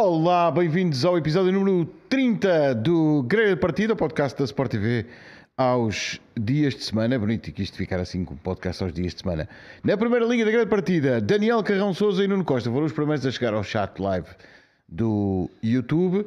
[0.00, 5.06] Olá, bem-vindos ao episódio número 30 do Grelha de Partida, o podcast da Sport TV
[5.56, 7.16] aos dias de semana.
[7.16, 9.48] É bonito que isto ficar assim com podcast aos dias de semana.
[9.82, 12.92] Na primeira linha da Grelha de Partida, Daniel Carrão Souza e Nuno Costa foram os
[12.92, 14.28] primeiros a chegar ao chat live
[14.88, 16.24] do YouTube.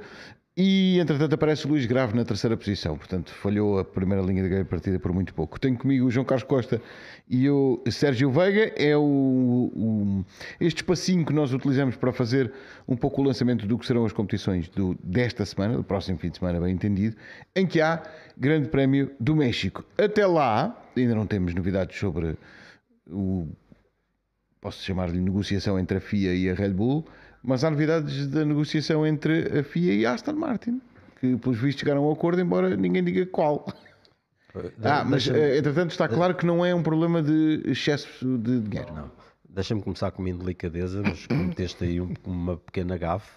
[0.63, 4.63] E entretanto aparece o Luís Grave na terceira posição, portanto falhou a primeira linha da
[4.63, 5.59] partida por muito pouco.
[5.59, 6.79] Tenho comigo o João Carlos Costa
[7.27, 8.71] e o Sérgio Veiga.
[8.75, 10.25] É o, o,
[10.59, 12.53] este espacinho que nós utilizamos para fazer
[12.87, 16.29] um pouco o lançamento do que serão as competições do, desta semana, do próximo fim
[16.29, 17.15] de semana, bem entendido,
[17.55, 18.03] em que há
[18.37, 19.83] Grande Prémio do México.
[19.97, 22.37] Até lá, ainda não temos novidades sobre
[23.09, 23.47] o.
[24.61, 27.03] Posso chamar-lhe negociação entre a FIA e a Red Bull
[27.43, 30.81] mas há novidades da negociação entre a FIA e a Aston Martin,
[31.19, 33.65] que pelos vistos chegaram a um acordo, embora ninguém diga qual.
[34.83, 38.93] Ah, mas eh, entretanto está claro que não é um problema de excesso de dinheiro.
[38.93, 39.11] Não.
[39.49, 43.31] Deixa-me começar com uma indelicadeza, mas cometeste aí um, uma pequena gafe,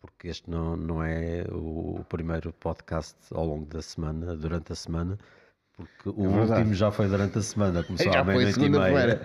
[0.00, 5.18] porque este não, não é o primeiro podcast ao longo da semana, durante a semana,
[5.76, 9.20] porque o é último já foi durante a semana, começou já à meia-noite e meia.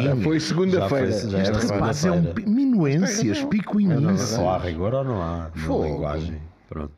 [0.00, 1.08] Já foi segunda-feira.
[1.08, 4.36] Este rapaz é um minuências, picuinice.
[4.36, 5.50] Só há rigor ou não há?
[5.54, 6.40] Na linguagem.
[6.68, 6.92] Pronto.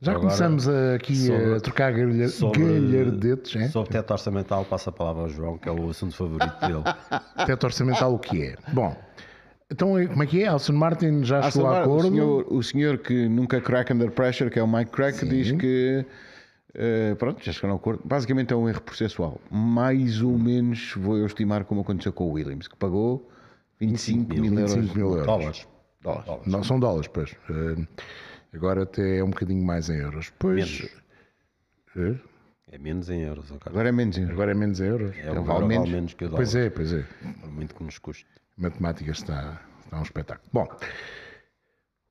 [0.00, 3.56] Já então começamos aqui sobre, a trocar galhardetes.
[3.56, 3.68] É?
[3.68, 6.82] Sobre teto orçamental, passa a palavra ao João, que é o assunto favorito dele.
[7.46, 8.56] teto orçamental, o que é?
[8.72, 8.96] Bom,
[9.70, 10.48] então como é que é?
[10.48, 12.08] Alson Martin já chegou a acordo?
[12.08, 15.28] O senhor, o senhor, que nunca crack under pressure, que é o Mike Crack, Sim.
[15.28, 16.04] diz que
[16.74, 18.02] Uh, pronto, já chegaram ao acordo.
[18.04, 19.40] Basicamente é um erro processual.
[19.50, 23.30] Mais ou menos vou eu estimar como aconteceu com o Williams, que pagou
[23.78, 24.74] 25 mil, euros.
[24.74, 25.26] 25 mil euros.
[25.26, 25.68] Dólares.
[26.02, 26.26] dólares.
[26.26, 26.46] dólares.
[26.46, 27.32] Não são dólares, pois.
[27.48, 27.86] Uh,
[28.52, 30.32] agora até é um bocadinho mais em euros.
[30.38, 30.90] Pois.
[31.94, 32.24] Menos.
[32.72, 33.52] É menos em euros.
[33.64, 34.34] Agora é menos em euros.
[34.34, 35.16] Agora é menos em euros.
[35.16, 35.84] É, então, vale, menos.
[35.84, 36.38] vale menos que o dólar.
[36.38, 37.04] Pois é, pois é.
[37.40, 38.26] Por muito que nos custe.
[38.58, 40.48] A matemática está, está um espetáculo.
[40.52, 40.66] Bom.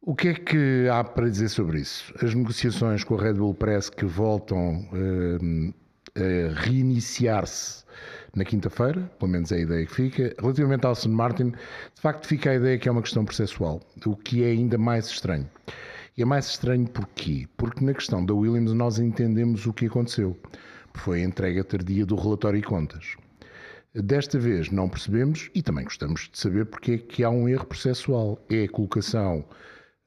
[0.05, 2.13] O que é que há para dizer sobre isso?
[2.21, 5.73] As negociações com a Red Bull parece que voltam uh,
[6.13, 7.85] a reiniciar-se
[8.35, 10.35] na quinta-feira, pelo menos é a ideia que fica.
[10.37, 14.13] Relativamente ao Aston Martin, de facto fica a ideia que é uma questão processual, o
[14.17, 15.49] que é ainda mais estranho.
[16.17, 17.47] E é mais estranho porquê?
[17.55, 20.37] Porque na questão da Williams nós entendemos o que aconteceu.
[20.95, 23.15] Foi a entrega tardia do relatório e contas.
[23.95, 27.65] Desta vez não percebemos e também gostamos de saber porque é que há um erro
[27.65, 28.37] processual.
[28.49, 29.45] É a colocação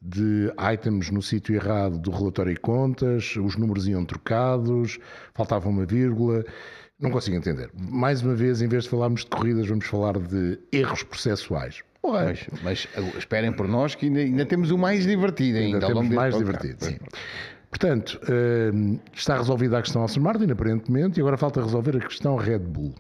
[0.07, 4.99] de items no sítio errado do relatório e contas, os números iam trocados,
[5.35, 6.45] faltava uma vírgula.
[6.99, 7.71] Não consigo entender.
[7.75, 11.83] Mais uma vez, em vez de falarmos de corridas, vamos falar de erros processuais.
[12.03, 15.77] Mas, mas esperem por nós que ainda, ainda, temos o mais divertido ainda.
[15.79, 16.97] ainda temos mais divertido, sim.
[17.69, 22.37] Portanto, uh, está resolvida a questão Aston Martin, aparentemente, e agora falta resolver a questão
[22.37, 22.95] Red Bull.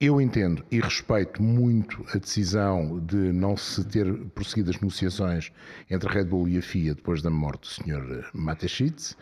[0.00, 5.50] Eu entendo e respeito muito a decisão de não se ter prosseguido as negociações
[5.90, 8.30] entre a Red Bull e a FIA depois da morte do Sr.
[8.32, 9.16] Mateschitz.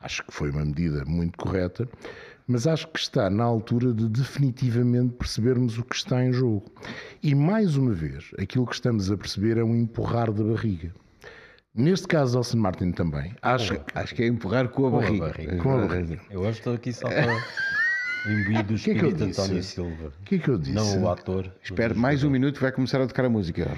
[0.00, 1.86] Acho que foi uma medida muito correta,
[2.48, 6.64] mas acho que está na altura de definitivamente percebermos o que está em jogo.
[7.22, 10.94] E mais uma vez, aquilo que estamos a perceber é um empurrar da barriga.
[11.74, 13.34] Neste caso, Austin Martin também.
[13.42, 15.24] Acho, acho que é empurrar com a, com barriga.
[15.26, 15.56] a barriga.
[15.58, 16.20] Com a barriga.
[16.30, 17.81] Eu hoje estou aqui só para.
[18.26, 20.12] Imbuído do espírito que é que António Silva.
[20.20, 20.72] O que é que eu disse?
[20.72, 21.52] Não o ator.
[21.62, 23.68] Espero mais um minuto vai começar a tocar a música.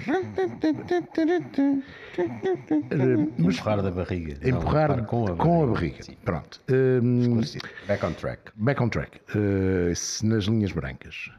[3.38, 4.36] Empurrar da barriga.
[4.46, 5.44] Empurrar Não, com a barriga.
[5.44, 6.04] Com a barriga.
[6.24, 6.60] Pronto.
[6.70, 7.40] Um,
[7.86, 8.42] back on track.
[8.56, 9.20] Back on track.
[9.34, 11.30] Uh, nas linhas brancas.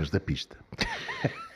[0.00, 0.56] As da pista.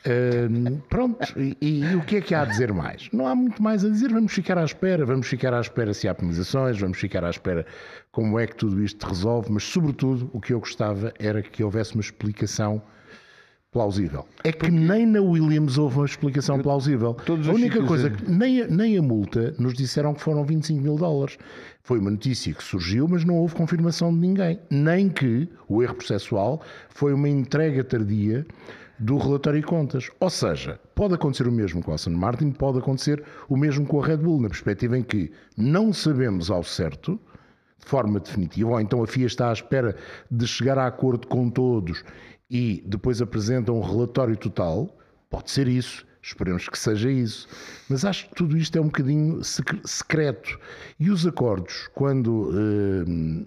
[0.07, 3.09] Uh, pronto, e, e, o que é que há a dizer mais?
[3.13, 6.07] Não há muito mais a dizer, vamos ficar à espera, vamos ficar à espera se
[6.07, 7.67] há penalizações, vamos ficar à espera
[8.13, 11.95] como é que tudo isto resolve, mas sobretudo o que eu gostava era que houvesse
[11.95, 12.81] uma explicação
[13.73, 14.27] plausível.
[14.43, 17.15] É que nem na Williams houve uma explicação plausível.
[17.29, 20.97] a única coisa, que nem a, nem a multa nos disseram que foram 25 mil
[20.97, 21.37] dólares.
[21.83, 24.59] Foi uma notícia que surgiu, mas não houve confirmação de ninguém.
[24.71, 28.47] Nem que o erro processual foi uma entrega tardia
[28.99, 30.11] do relatório e contas.
[30.21, 34.03] Ou seja, pode acontecer o mesmo com a Aston Martin, pode acontecer o mesmo com
[34.03, 37.21] a Red Bull, na perspectiva em que não sabemos ao certo,
[37.79, 39.97] de forma definitiva, ou então a FIA está à espera
[40.31, 42.03] de chegar a acordo com todos
[42.51, 44.97] e depois apresenta um relatório total,
[45.29, 46.07] pode ser isso.
[46.23, 47.47] Esperemos que seja isso.
[47.89, 50.59] Mas acho que tudo isto é um bocadinho secreto.
[50.99, 52.51] E os acordos, quando.
[52.53, 53.47] Eh,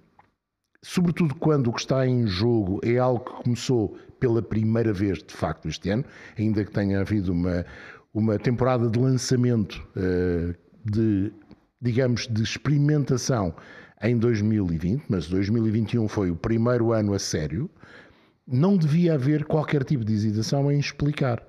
[0.82, 5.34] sobretudo quando o que está em jogo é algo que começou pela primeira vez, de
[5.34, 6.06] facto, este ano,
[6.38, 7.66] ainda que tenha havido uma,
[8.14, 10.54] uma temporada de lançamento, uh,
[10.86, 11.32] de,
[11.82, 13.54] digamos, de experimentação
[14.02, 17.70] em 2020, mas 2021 foi o primeiro ano a sério,
[18.48, 21.44] não devia haver qualquer tipo de hesitação em explicar.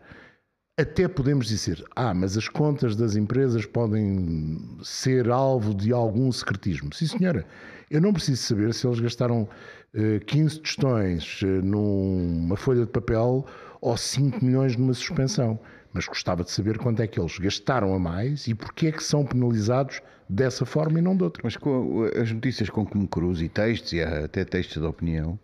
[0.79, 6.93] Até podemos dizer, ah, mas as contas das empresas podem ser alvo de algum secretismo.
[6.95, 7.47] Sim, senhora.
[7.91, 9.80] Eu não preciso saber se eles gastaram eh,
[10.27, 13.45] 15 tostões eh, numa folha de papel
[13.81, 15.59] ou 5 milhões numa suspensão.
[15.93, 19.03] Mas gostava de saber quanto é que eles gastaram a mais e porque é que
[19.03, 21.41] são penalizados dessa forma e não de outra.
[21.45, 25.37] Mas com as notícias com como cruz e textos, e até textos de opinião,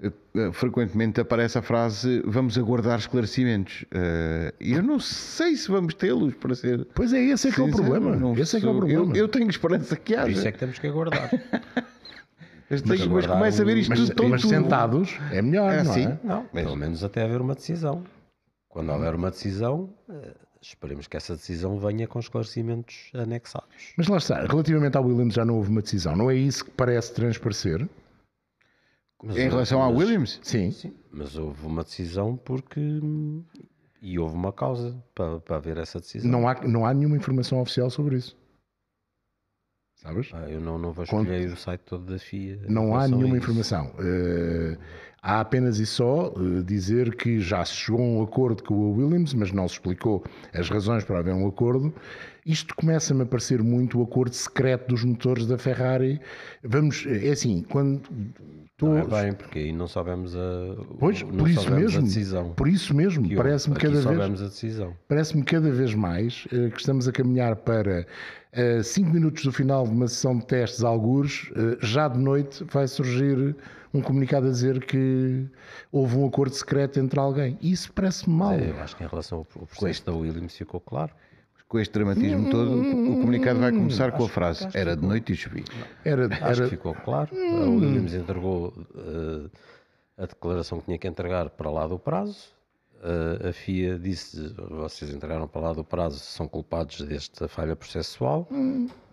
[0.00, 3.84] eh, eh, frequentemente aparece a frase vamos aguardar esclarecimentos.
[3.90, 6.86] Eh, E eu não sei se vamos tê-los para ser.
[6.94, 8.38] Pois é, esse é que é o problema.
[8.40, 9.16] Esse é que é o problema.
[9.16, 10.48] Eu, eu tenho esperança que Por isso haja.
[10.48, 11.28] é que temos que aguardar.
[12.70, 15.90] Mas, mas aguardar começa a ver isto Mas, tudo mas sentados é melhor, É não
[15.90, 16.06] assim.
[16.06, 16.18] é?
[16.24, 18.02] Não, pelo menos até haver uma decisão.
[18.68, 23.92] Quando houver uma decisão, eh, esperemos que essa decisão venha com esclarecimentos anexados.
[23.98, 26.16] Mas lá está, relativamente ao Williams já não houve uma decisão.
[26.16, 27.86] Não é isso que parece transparecer?
[29.22, 30.70] Mas Em relação ao mas- Williams, Sim.
[30.70, 32.80] Sim, mas houve uma decisão porque.
[34.00, 36.28] E houve uma causa para, para haver essa decisão.
[36.28, 38.36] Não há, não há nenhuma informação oficial sobre isso.
[40.02, 40.30] Sabes?
[40.32, 42.58] Ah, eu não, não vasculhei o site todo da FIA.
[42.68, 43.36] Não há nenhuma isso.
[43.36, 43.94] informação.
[44.00, 44.76] Eh,
[45.22, 48.96] há apenas e só eh, dizer que já se chegou a um acordo com o
[48.96, 51.94] Williams, mas não se explicou as razões para haver um acordo.
[52.44, 56.20] Isto começa-me a parecer muito o acordo secreto dos motores da Ferrari.
[56.64, 58.02] Vamos, é assim, quando
[58.82, 62.52] Não é bem, porque aí não soubemos a, Pois, não por isso mesmo, a decisão.
[62.54, 64.88] por isso mesmo, parece-me cada vez a.
[65.06, 68.04] Parece-me cada vez mais eh, que estamos a caminhar para
[68.82, 72.88] 5 minutos do final de uma sessão de testes, algures, eh, já de noite vai
[72.88, 73.56] surgir
[73.92, 75.46] um comunicado a dizer que
[75.90, 77.58] houve um acordo secreto entre alguém.
[77.60, 78.52] Isso parece-me mal.
[78.52, 81.12] É, eu acho que em relação ao processo da Williams ficou claro.
[81.68, 85.36] com este dramatismo todo, o comunicado vai começar com a frase: Era de noite e
[85.36, 85.64] chovia.
[86.04, 87.30] Era, Acho era, que ficou claro.
[87.34, 89.50] A Williams entregou eh,
[90.16, 92.54] a declaração que tinha que entregar para lá do prazo.
[93.02, 98.46] Eh, a FIA disse: vocês entregaram para lá do prazo, são culpados desta falha processual.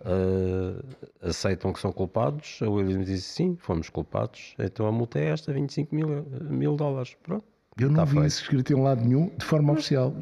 [0.04, 0.82] Eh,
[1.22, 2.60] aceitam que são culpados.
[2.62, 4.54] A Williams disse: sim, fomos culpados.
[4.58, 7.16] Então a multa é esta: 25 mil, mil dólares.
[7.22, 7.44] Pronto.
[7.78, 8.26] eu não Está vi feito.
[8.26, 10.14] isso escrito em lado nenhum de forma oficial.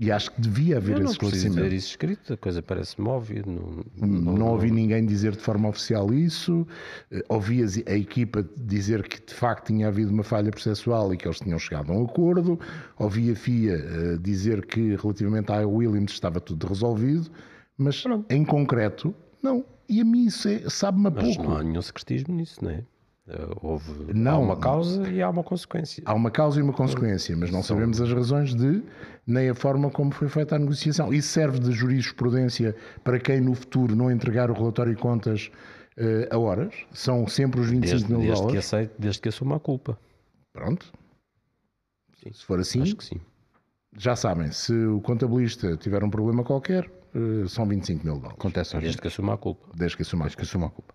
[0.00, 1.60] E acho que devia haver Eu esse não esclarecimento.
[1.60, 3.42] ver isso escrito, a coisa parece-me óbvia.
[3.44, 3.84] Não,
[4.32, 6.64] Não, ouvi ninguém dizer de forma oficial isso.
[7.10, 11.16] Eh, Ouvi as- a, equipa dizer que de facto tinha havido uma falha processual e
[11.16, 12.60] que eles tinham chegado a um acordo.
[12.96, 17.28] Ouvi a FIA eh, dizer que relativamente à Williams estava tudo resolvido.
[17.76, 19.12] Mas em concreto,
[19.42, 19.64] não.
[19.88, 21.42] E a mim isso é- sabe-me a Mas pouco.
[21.50, 22.84] não há nenhum secretismo nisso, não é?
[23.28, 24.42] Eh, Houve há Não.
[24.42, 26.02] uma causa e há uma consequência.
[26.06, 28.82] Há uma causa e uma consequência, mas não sabemos as razões de,
[29.26, 31.12] nem a forma como foi feita a negociação.
[31.12, 35.50] Isso serve de jurisprudência para quem no futuro não entregar o relatório de contas
[35.96, 36.74] eh, a horas.
[36.92, 38.64] São sempre os 25 Desde, mil desde que dólares.
[38.66, 39.98] aceite, desde que assuma a culpa.
[40.52, 40.90] Pronto.
[42.32, 43.20] Se for assim, Acho que sim.
[43.96, 48.36] já sabem, se o contabilista tiver um problema qualquer, eh, são 25 mil dólares.
[48.38, 48.76] Acontece.
[48.78, 49.68] Desde que assuma a culpa.
[49.74, 50.34] Desde que assumar.
[50.34, 50.94] que assuma a culpa.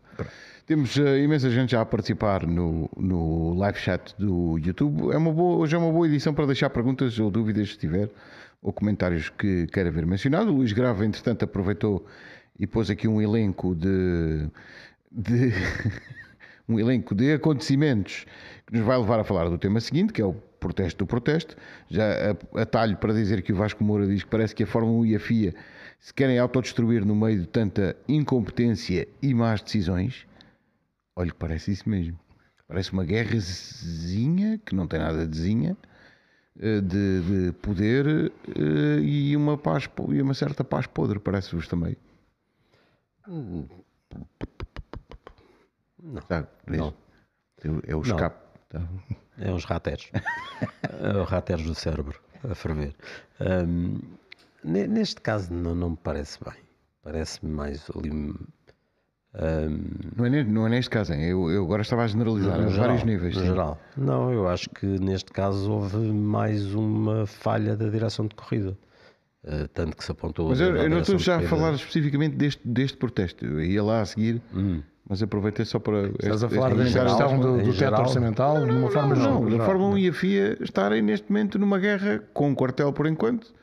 [0.66, 5.12] Temos eh, imensa gente já a participar no, no live chat do YouTube.
[5.12, 8.10] É uma boa, hoje é uma boa edição para deixar perguntas ou dúvidas se tiver,
[8.62, 10.52] ou comentários que queira ver mencionado.
[10.52, 12.06] O Luís Grava, entretanto, aproveitou
[12.58, 14.48] e pôs aqui um elenco de,
[15.12, 15.52] de
[16.70, 18.26] um elenco de acontecimentos
[18.66, 21.58] que nos vai levar a falar do tema seguinte, que é o protesto do protesto.
[21.90, 22.06] Já
[22.56, 25.16] atalho para dizer que o Vasco Moura diz que parece que a Fórmula 1 e
[25.16, 25.54] a FIA
[26.04, 30.28] se querem autodestruir no meio de tanta incompetência e más decisões.
[31.16, 32.20] Olha, que parece isso mesmo.
[32.68, 35.78] Parece uma guerrazinha, que não tem nada de zinha,
[36.60, 38.06] eh, de, de poder
[38.50, 41.96] eh, e uma, paz, e uma certa paz podre, parece-vos também.
[46.28, 46.80] Tá, diz.
[46.80, 46.94] Não.
[47.64, 48.36] É, é o escape.
[48.68, 48.86] tá.
[49.38, 49.66] É uns
[51.00, 52.94] é os rateros do cérebro a ferver.
[53.40, 54.20] Ne-
[54.64, 56.54] neste caso não, não me parece bem.
[57.04, 58.10] Parece-me mais ali.
[59.36, 59.80] ahm,
[60.16, 61.24] Não, é, não é neste caso, hein?
[61.24, 63.36] Eu, eu agora estava a generalizar no a geral, vários níveis.
[63.36, 63.48] no sim.
[63.48, 63.80] geral.
[63.98, 68.78] Não, eu acho que neste caso houve mais uma falha da direção de corrida.
[69.46, 70.50] Ah, tanto que se apontou.
[70.50, 73.44] Mas eu, eu não estou já a falar especificamente deste, deste protesto.
[73.46, 74.42] Eu ia lá a seguir,
[75.10, 76.08] mas aproveitei só para.
[76.08, 79.46] Estás a este- falar este da questão do, do teto orçamental de uma forma Não,
[79.50, 79.58] geral.
[79.60, 83.06] da Fórmula 1 e a FIA estarem neste momento numa guerra com um quartel por
[83.06, 83.54] enquanto.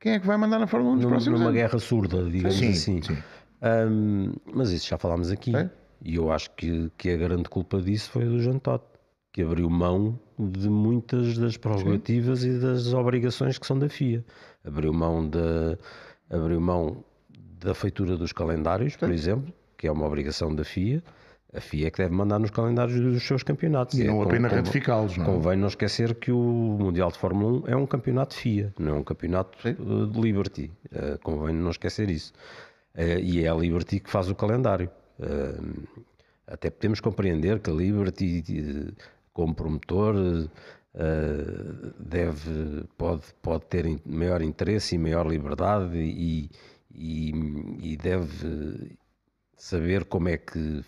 [0.00, 1.60] Quem é que vai mandar na Fórmula 1 nos Num- próximos numa anos?
[1.60, 3.02] guerra surda, digamos Sim, assim.
[3.02, 3.16] sim.
[3.60, 5.54] Ahm, mas isso já falámos aqui.
[5.54, 5.70] É?
[6.02, 8.82] E eu acho que, que a grande culpa disso foi do Jean Todt,
[9.32, 14.24] que abriu mão de muitas das prerrogativas e das obrigações que são da FIA.
[14.64, 15.76] Abriu mão da,
[16.30, 17.04] abriu mão
[17.60, 21.02] da feitura dos calendários, por exemplo, que é uma obrigação da FIA.
[21.52, 23.98] A FIA é que deve mandar nos calendários dos seus campeonatos.
[23.98, 25.26] E É, não con- apenas ratificá-los, não é?
[25.26, 26.38] Convém não esquecer que o
[26.78, 30.70] Mundial de Fórmula 1 é um campeonato FIA, não é um campeonato eh, de Liberty.
[30.92, 32.32] Eh, convém não esquecer isso.
[32.94, 34.88] Eh, e é a Liberty que faz o calendário.
[35.18, 35.54] Eh,
[36.46, 38.94] até podemos compreender que a Liberty,
[39.32, 40.14] como promotor,
[41.98, 46.50] deve, pode, pode ter maior interesse e maior liberdade e,
[46.94, 47.30] e,
[47.92, 48.96] e deve
[49.56, 50.82] saber como é que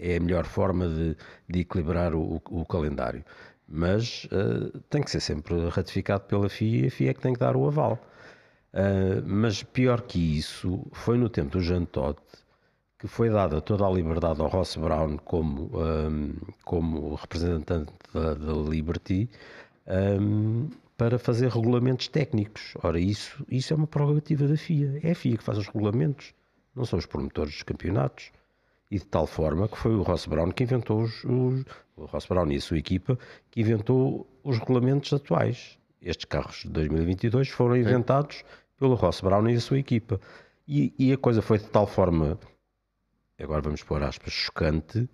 [0.00, 1.16] é a melhor forma de,
[1.48, 3.24] de equilibrar o, o calendário.
[3.68, 7.32] Mas eh, tem que ser sempre ratificado pela FIA e a FIA é que tem
[7.34, 7.98] que dar o aval.
[8.72, 12.20] Uh, mas pior que isso, foi no tempo do Jean Todt
[13.00, 18.52] que foi dada toda a liberdade ao Ross Brown como, um, como representante da, da
[18.52, 19.28] Liberty
[20.20, 22.74] um, para fazer regulamentos técnicos.
[22.82, 25.00] Ora, isso, isso é uma prerrogativa da FIA.
[25.02, 26.34] É a FIA que faz os regulamentos,
[26.76, 28.30] não são os promotores dos campeonatos.
[28.90, 31.64] E de tal forma que foi o Ross Brown que inventou os, os
[31.96, 33.18] o Ross Brown e a sua equipa
[33.50, 35.78] que inventou os regulamentos atuais.
[36.00, 38.42] Estes carros de 2022 foram inventados
[38.78, 40.18] pelo Ross Brown e a sua equipa.
[40.66, 42.38] E, e a coisa foi de tal forma,
[43.38, 45.08] agora vamos pôr aspas, chocante,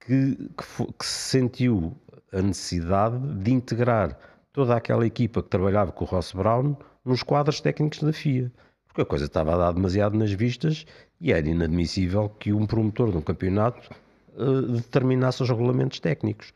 [0.00, 1.96] que, que, que se sentiu
[2.32, 4.16] a necessidade de integrar
[4.52, 8.52] toda aquela equipa que trabalhava com o Ross Brown nos quadros técnicos da FIA.
[8.96, 10.86] Porque a coisa estava a dar demasiado nas vistas
[11.20, 13.90] e era inadmissível que um promotor de um campeonato
[14.38, 16.54] eh, determinasse os regulamentos técnicos.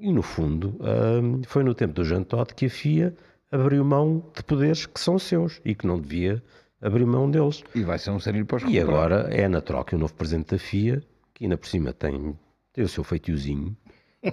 [0.00, 3.14] E no fundo, hum, foi no tempo do Jean Todt que a FIA
[3.52, 6.42] abriu mão de poderes que são seus e que não devia
[6.82, 7.62] abrir mão deles.
[7.72, 10.56] E vai ser um sério para os E agora é natural que o novo presidente
[10.56, 12.36] da FIA, que ainda por cima tem,
[12.72, 13.76] tem o seu feitiozinho,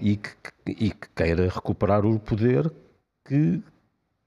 [0.02, 0.32] e que,
[0.66, 2.74] e que queira recuperar o poder
[3.24, 3.62] que,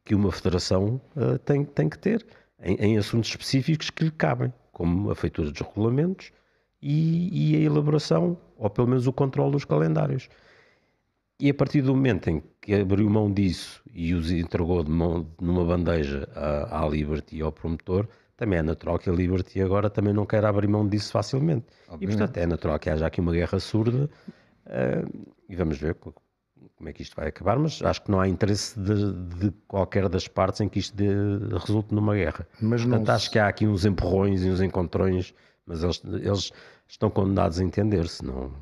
[0.05, 2.25] que uma federação eh, tem, tem que ter
[2.61, 6.33] em, em assuntos específicos que lhe cabem, como a feitura dos regulamentos
[6.81, 10.29] e, e a elaboração, ou pelo menos o controle dos calendários.
[11.39, 15.65] E a partir do momento em que abriu mão disso e os entregou mão numa
[15.65, 20.13] bandeja à, à Liberty e ao promotor, também é natural que a Liberty agora também
[20.13, 21.67] não queira abrir mão disso facilmente.
[22.01, 24.09] E portanto é natural que haja aqui uma guerra surda
[24.67, 25.05] eh,
[25.49, 25.95] e vamos ver
[26.77, 30.09] como é que isto vai acabar, mas acho que não há interesse de, de qualquer
[30.09, 31.07] das partes em que isto dê-
[31.59, 32.47] resulte numa guerra.
[32.61, 35.33] Mas não Portanto, acho que há aqui uns empurrões e uns encontrões,
[35.67, 36.53] mas eles, eles
[36.89, 38.53] estão condenados a entender-se, não...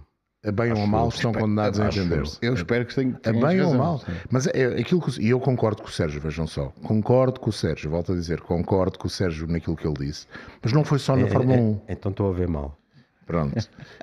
[0.46, 2.38] A bem ou a mal estão condenados a Acho- entender-se.
[2.42, 4.02] Eu espero que tenha, A bem ou mal.
[4.30, 5.18] Mas é aquilo que.
[5.18, 6.66] E eu concordo com o Sérgio, vejam só.
[6.82, 10.26] Concordo com o Sérgio, volto a dizer, concordo com o Sérgio naquilo que ele disse.
[10.62, 11.80] Mas não foi só na Fórmula É- 1.
[11.88, 12.78] Então estou a ver mal.
[13.26, 13.54] Pronto.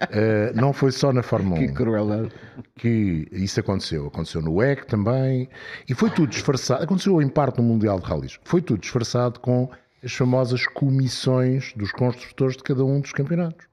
[0.09, 2.31] Eh, não foi só na Fórmula 1 Que crueldade.
[2.75, 4.07] que isso aconteceu.
[4.07, 5.47] Aconteceu no WEC também.
[5.87, 6.83] E foi tudo disfarçado.
[6.83, 8.39] Aconteceu em parte no Mundial de Rallys.
[8.43, 9.69] Foi tudo disfarçado com
[10.03, 13.67] as famosas comissões dos construtores de cada um dos campeonatos.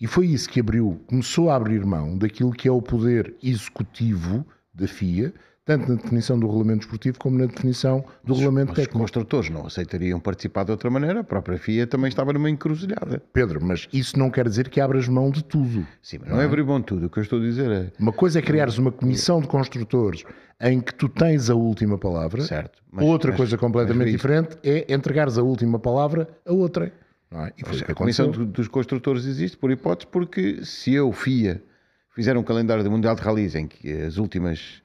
[0.00, 4.44] E foi isso que abriu, começou a abrir mão daquilo que é o poder executivo
[4.74, 5.32] da FIA,
[5.64, 8.98] tanto na definição do regulamento esportivo como na definição do regulamento Mas os técnico.
[8.98, 13.22] construtores não aceitariam participar de outra maneira, a própria FIA também estava numa encruzilhada.
[13.32, 15.86] Pedro, mas isso não quer dizer que abras mão de tudo.
[16.02, 17.06] Sim, mas não é abrir mão de tudo.
[17.06, 17.92] O que eu estou a dizer é.
[17.98, 20.24] Uma coisa é criares uma comissão de construtores
[20.60, 22.42] em que tu tens a última palavra.
[22.42, 26.92] Certo, mas- outra mas- coisa completamente diferente é entregares a última palavra a outra.
[27.30, 27.52] Não é?
[27.56, 31.60] E foi que A Comissão dos Construtores existe por hipótese porque se eu, FIA,
[32.10, 34.83] fizer um calendário do Mundial de Rallys em que as últimas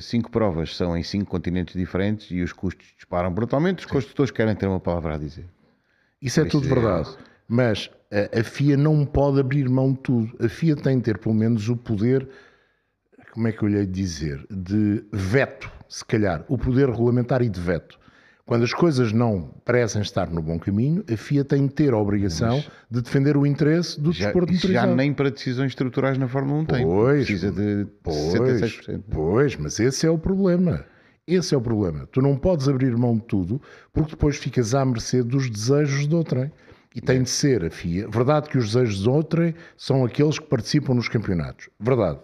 [0.00, 4.54] cinco provas são em cinco continentes diferentes e os custos disparam brutalmente, os construtores querem
[4.54, 5.46] ter uma palavra a dizer.
[6.20, 7.16] Isso é Por tudo isso é- verdade.
[7.46, 10.36] Mas a, a FIA não pode abrir mão de tudo.
[10.44, 12.28] A FIA tem de ter pelo menos o poder,
[13.32, 17.40] como é que eu lhe hei de dizer, de veto, se calhar, o poder regulamentar
[17.40, 17.97] e de veto.
[18.48, 21.98] Quando as coisas não parecem estar no bom caminho, a FIA tem de ter a
[21.98, 24.96] obrigação de defender o interesse do Já, desporto isso já motorizado.
[24.96, 26.86] nem para decisões estruturais na Fórmula 1 tem.
[26.86, 29.02] Pois, Precisa de Pois, 66%.
[29.10, 30.82] pois, mas esse é o problema.
[31.26, 32.08] Esse é o problema.
[32.10, 33.60] Tu não podes abrir mão de tudo
[33.92, 36.50] porque depois ficas à mercê dos desejos de outrem.
[36.96, 38.08] E tem de ser a FIA.
[38.08, 41.68] Verdade que os desejos de outrem são aqueles que participam nos campeonatos.
[41.78, 42.18] Verdade.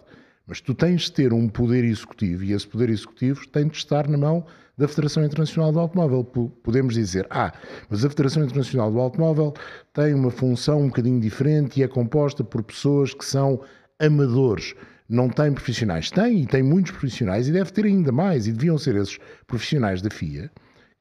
[0.47, 4.07] Mas tu tens de ter um poder executivo e esse poder executivo tem de estar
[4.07, 4.43] na mão
[4.77, 6.23] da Federação Internacional do Automóvel.
[6.63, 7.53] Podemos dizer, ah,
[7.89, 9.53] mas a Federação Internacional do Automóvel
[9.93, 13.61] tem uma função um bocadinho diferente e é composta por pessoas que são
[13.99, 14.75] amadores.
[15.07, 16.09] Não tem profissionais.
[16.09, 20.01] Tem, e tem muitos profissionais, e deve ter ainda mais, e deviam ser esses profissionais
[20.01, 20.51] da FIA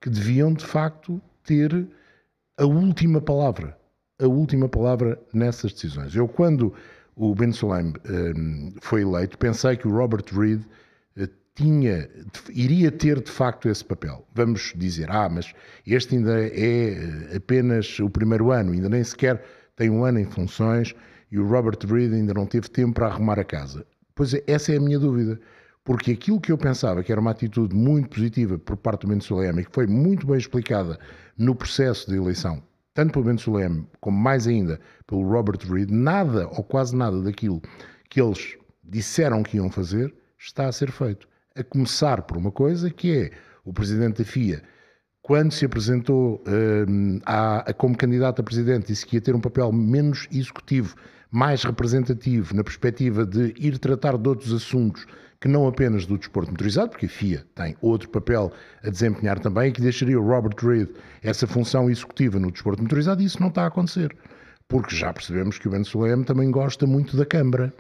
[0.01, 1.89] que deviam, de facto, ter
[2.59, 3.77] a última palavra.
[4.21, 6.15] A última palavra nessas decisões.
[6.15, 6.75] Eu, quando
[7.17, 10.63] o Ben Sulayem hum, foi eleito, pensei que o Robert Reed
[11.55, 12.09] tinha,
[12.51, 14.27] iria ter de facto esse papel.
[14.35, 15.55] Vamos dizer, ah, mas
[15.87, 19.43] este ainda é eh, apenas o primeiro ano, ainda nem sequer
[19.77, 20.95] tem um ano em funções
[21.31, 23.87] e o Robert Reed ainda não teve tempo para arrumar a casa.
[24.15, 25.41] Pois é, essa é a minha dúvida.
[25.85, 29.25] Porque aquilo que eu pensava que era uma atitude muito positiva por parte do Bento
[29.25, 30.99] Sulema e que foi muito bem explicada
[31.37, 32.63] no processo de eleição,
[32.95, 37.61] tanto pelo Bento Sulema como mais ainda pelo Robert Reed, nada ou quase nada daquilo
[38.09, 41.29] que eles disseram que iam fazer está a ser feito.
[41.57, 43.31] A começar por uma coisa que é
[43.65, 44.61] o presidente da FIA,
[45.23, 46.43] quando se apresentou
[46.89, 50.97] hum, a, a, como candidato a presidente, disse que ia ter um papel menos executivo,
[51.31, 55.07] mais representativo, na perspectiva de ir tratar de outros assuntos
[55.41, 59.71] que não apenas do desporto motorizado, porque a FIA tem outro papel a desempenhar também,
[59.71, 60.89] que deixaria o Robert Reed
[61.23, 64.17] essa função executiva no desporto motorizado, e isso não está a acontecer.
[64.67, 67.73] Porque já percebemos que o Ben Solem também gosta muito da Câmara.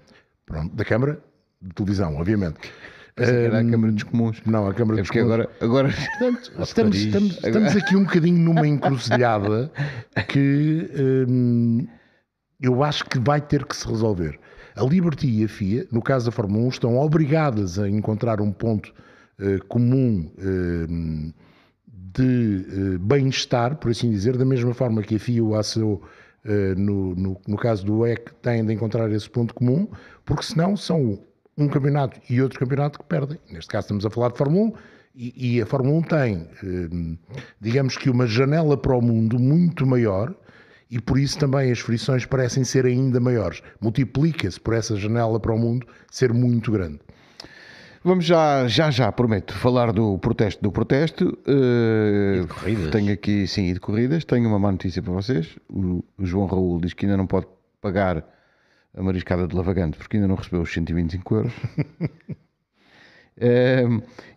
[0.46, 1.18] Pronto, da Câmara
[1.60, 2.70] de televisão, obviamente.
[3.16, 4.42] Era a Câmara dos Comuns.
[4.44, 5.26] Não, a Câmara É dos Comuns.
[5.26, 9.70] agora, agora Portanto, estamos, estamos, estamos aqui um bocadinho numa encruzilhada
[10.28, 10.90] que
[11.28, 11.86] hum,
[12.60, 14.38] eu acho que vai ter que se resolver.
[14.74, 18.50] A Liberty e a FIA, no caso da Fórmula 1, estão obrigadas a encontrar um
[18.50, 18.92] ponto
[19.38, 21.32] eh, comum hum,
[21.86, 26.02] de eh, bem-estar, por assim dizer, da mesma forma que a FIA e o ACO,
[26.44, 29.86] eh, no, no, no caso do EC, têm de encontrar esse ponto comum,
[30.24, 31.20] porque senão são
[31.56, 33.38] um campeonato e outro campeonato que perdem.
[33.50, 34.72] Neste caso estamos a falar de Fórmula 1
[35.14, 39.86] e, e a Fórmula 1 tem, eh, digamos que uma janela para o mundo muito
[39.86, 40.34] maior
[40.90, 43.62] e por isso também as frições parecem ser ainda maiores.
[43.80, 47.00] Multiplica-se por essa janela para o mundo ser muito grande.
[48.02, 51.38] vamos já, já, já, prometo, falar do protesto do protesto.
[51.46, 52.90] Eh, E de corridas.
[52.90, 54.24] Tenho aqui, sim, e de corridas.
[54.24, 55.56] Tenho uma má notícia para vocês.
[55.68, 57.46] O, o João Raul diz que ainda não pode
[57.80, 58.24] pagar
[58.96, 61.52] a mariscada de Lavagante porque ainda não recebeu os 125 euros.
[63.36, 63.84] Eh,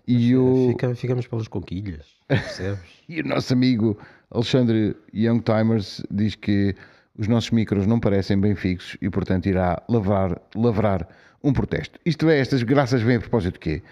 [0.08, 0.70] e o...
[0.70, 2.80] Fica- ficamos pelas conquilhas, percebes?
[3.08, 3.98] E o nosso amigo
[4.32, 6.76] Alexandre Young Timers diz que
[7.18, 11.08] os nossos micros não parecem bem fixos e, portanto, irá lavrar, lavrar
[11.44, 12.00] um protesto.
[12.06, 13.84] Isto é, estas graças vêm a propósito de quê?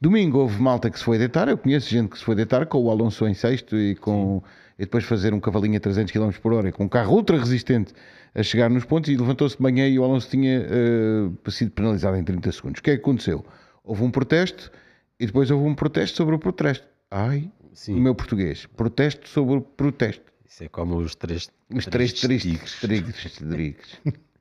[0.00, 2.78] Domingo houve malta que se foi deitar, eu conheço gente que se foi deitar com
[2.78, 4.42] o Alonso em sexto e, com,
[4.78, 7.92] e depois fazer um cavalinho a 300 km por hora com um carro ultra resistente
[8.34, 12.16] a chegar nos pontos e levantou-se de manhã e o Alonso tinha eh, sido penalizado
[12.16, 12.80] em 30 segundos.
[12.80, 13.44] O que é que aconteceu?
[13.84, 14.72] Houve um protesto
[15.20, 16.86] e depois houve um protesto sobre o protesto.
[17.10, 17.94] Ai, Sim.
[17.94, 18.66] o meu português.
[18.66, 20.32] Protesto sobre o protesto.
[20.44, 24.00] Isso é como os três, Os três tristes tigres.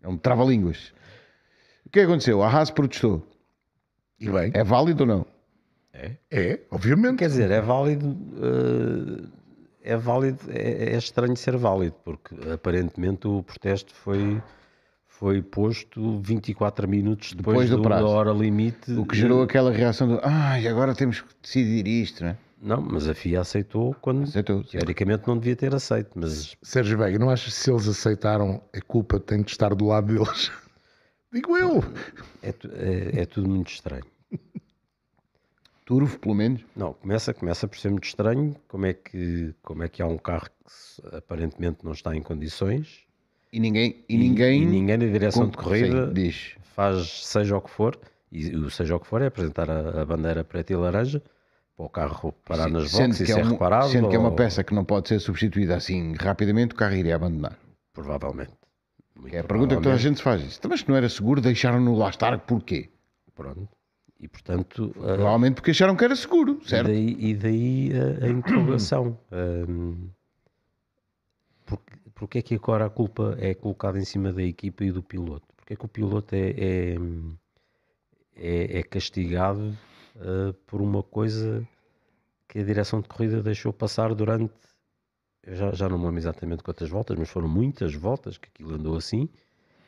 [0.00, 0.92] É um trava-línguas.
[1.84, 2.40] O que aconteceu?
[2.40, 3.26] A Haas protestou.
[4.20, 5.26] E bem, É válido ou não?
[6.30, 7.18] É, obviamente.
[7.18, 8.16] Quer dizer, é válido.
[8.40, 9.38] eh,
[9.92, 14.42] é válido, é, é estranho ser válido, porque aparentemente o protesto foi,
[15.06, 18.04] foi posto 24 minutos depois, Depois do prazo.
[18.04, 18.92] da hora limite.
[18.92, 22.36] O que gerou aquela reação do ai, agora temos que decidir isto, não é?
[22.60, 27.16] Não, mas a FIA aceitou quando Aceitou, teoricamente não devia ter aceito, mas Sérgio Veiga,
[27.16, 30.50] não achas que se eles aceitaram, a culpa tem de estar do lado deles?
[31.32, 31.82] Digo eu.
[32.42, 34.04] é, é- é tudo muito estranho.
[35.88, 36.60] Turvo, pelo menos.
[36.76, 40.18] Não, começa, começa por ser muito estranho como é que, como é que há um
[40.18, 43.06] carro que aparentemente não está em condições
[43.50, 46.56] E ninguém, e ninguém, e ninguém na direção com- de corrida sim, diz.
[46.62, 47.98] faz seja o que for,
[48.30, 51.22] e o seja o que for é apresentar a, a bandeira preta e laranja
[51.74, 53.88] para o carro parar nas Sendo boxes e que, é ser um- reparado.
[53.88, 56.96] sendo que é uma ou- peça que não pode ser substituída assim rapidamente, o carro
[56.96, 57.58] iria abandonar.
[57.94, 58.52] Provavelmente.
[59.18, 60.60] Muito É a pergunta que toda a gente se faz.
[60.68, 62.90] Mas se não era seguro, deixaram-no lá estar, porquê?
[63.34, 63.66] Pronto.
[64.20, 66.86] E portanto, Provavelmente porque acharam que era seguro, E certo?
[66.88, 69.16] daí, e daí a, a interrogação.
[69.32, 70.08] Hum,
[71.66, 75.02] porque, porque é que agora a culpa é colocada em cima da equipa e do
[75.02, 75.46] piloto?
[75.56, 76.96] Porque é que o piloto é, é,
[78.36, 79.76] é- é castigado
[80.16, 81.66] ah, por uma coisa
[82.48, 84.54] que a direção de corrida deixou passar durante.
[85.42, 88.74] Eu já, já não me lembro exatamente quantas voltas, mas foram muitas voltas que aquilo
[88.74, 89.28] andou assim.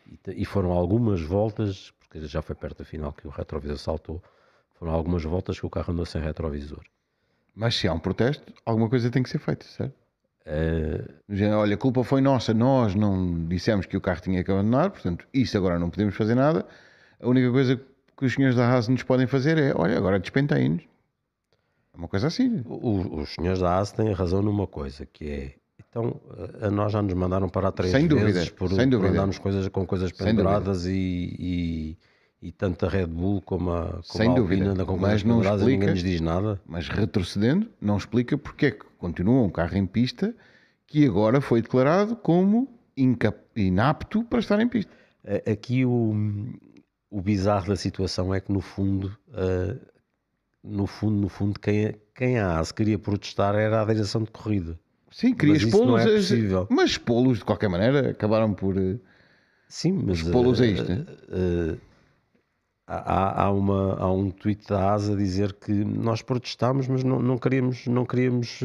[0.07, 4.21] E, e foram algumas voltas, porque já foi perto da final que o retrovisor saltou.
[4.75, 6.83] Foram algumas voltas que o carro andou sem retrovisor.
[7.55, 9.95] Mas se há um protesto, alguma coisa tem que ser feita, certo?
[11.29, 14.91] Género, Olha, a culpa foi nossa, nós não dissemos que o carro tinha que abandonar,
[14.91, 16.67] portanto, isso agora não podemos fazer nada.
[17.21, 17.77] A única coisa
[18.17, 20.83] que os senhores da Haas nos podem fazer é, olha, agora despenteiem-nos.
[21.95, 22.63] É uma coisa assim.
[22.67, 25.55] o- os senhores da ASE têm razão numa coisa, que é.
[25.91, 26.21] Então,
[26.63, 29.11] a- a nós já nos mandaram parar três Sem dúvida, vezes por, sem por dúvida.
[29.11, 30.95] andarmos coisas, com coisas penduradas e,
[31.39, 31.99] e,
[32.41, 34.55] e tanto a Red Bull como a, como Sem a dúvida.
[34.63, 36.61] Alpine anda com Mas coisas não penduradas e ninguém explica- nos diz nada.
[36.65, 40.33] Mas retrocedendo, não explica porque é que continua um carro em pista
[40.87, 42.69] que agora foi declarado como
[43.57, 44.93] inapto para estar em pista.
[45.51, 46.15] Aqui o,
[47.11, 49.77] o bizarro da situação é que no fundo, ah,
[50.63, 54.79] no fundo, no fundo, quem, quem a ASE queria protestar era a direção de corrida.
[55.11, 56.67] Sim, queria expô-los, é possível.
[56.71, 58.97] mas expô-los de qualquer maneira acabaram por, eh,
[59.69, 60.23] Sim, mas.
[60.23, 61.07] Pô-los a isto, eh, né?
[61.31, 61.77] eh,
[62.87, 67.21] há, há, uma, há um tweet da ASA a dizer que nós protestámos, mas não,
[67.21, 68.61] não queríamos, não queríamos,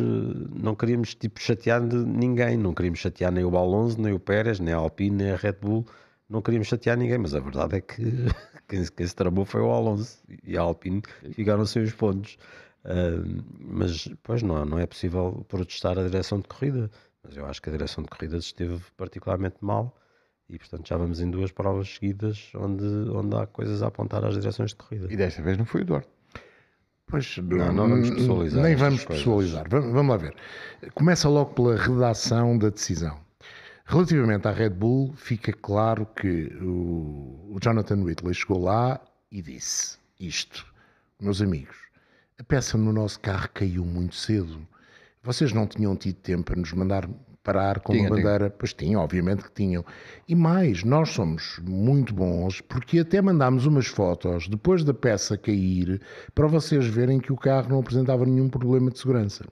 [0.51, 4.59] não queríamos tipo, chatear de ninguém, não queríamos chatear nem o Alonso, nem o Pérez,
[4.59, 5.85] nem a Alpine, nem a Red Bull,
[6.27, 8.01] não queríamos chatear ninguém, mas a verdade é que
[8.67, 11.03] quem, quem se tramou foi o Alonso e a Alpine
[11.33, 12.37] ficaram sem os pontos.
[12.85, 16.89] Uh, mas, pois, não, não é possível protestar a direção de corrida,
[17.23, 19.97] mas eu acho que a direção de corrida esteve particularmente mal
[20.47, 24.35] e portanto já vamos em duas provas seguidas onde, onde há coisas a apontar às
[24.35, 25.07] direções de corrida.
[25.11, 26.07] E desta vez não foi o Eduardo.
[27.07, 29.23] Pois, Não, não vamos pessoalizar Nem vamos coisas.
[29.23, 29.65] pessoalizar.
[29.69, 30.35] Vamos, vamos lá ver.
[30.93, 33.19] Começa logo pela redação da decisão.
[33.85, 38.99] Relativamente à Red Bull, fica claro que o, o Jonathan Whitley chegou lá
[39.31, 40.65] e disse isto.
[41.19, 41.77] Meus amigos,
[42.39, 44.59] a peça no nosso carro caiu muito cedo.
[45.23, 47.09] Vocês não tinham tido tempo para nos mandar
[47.43, 48.23] parar com Tinha, uma tinha.
[48.23, 48.49] bandeira?
[48.49, 49.85] Pois tinham, obviamente que tinham.
[50.27, 56.01] E mais, nós somos muito bons porque até mandámos umas fotos depois da peça cair
[56.33, 59.45] para vocês verem que o carro não apresentava nenhum problema de segurança.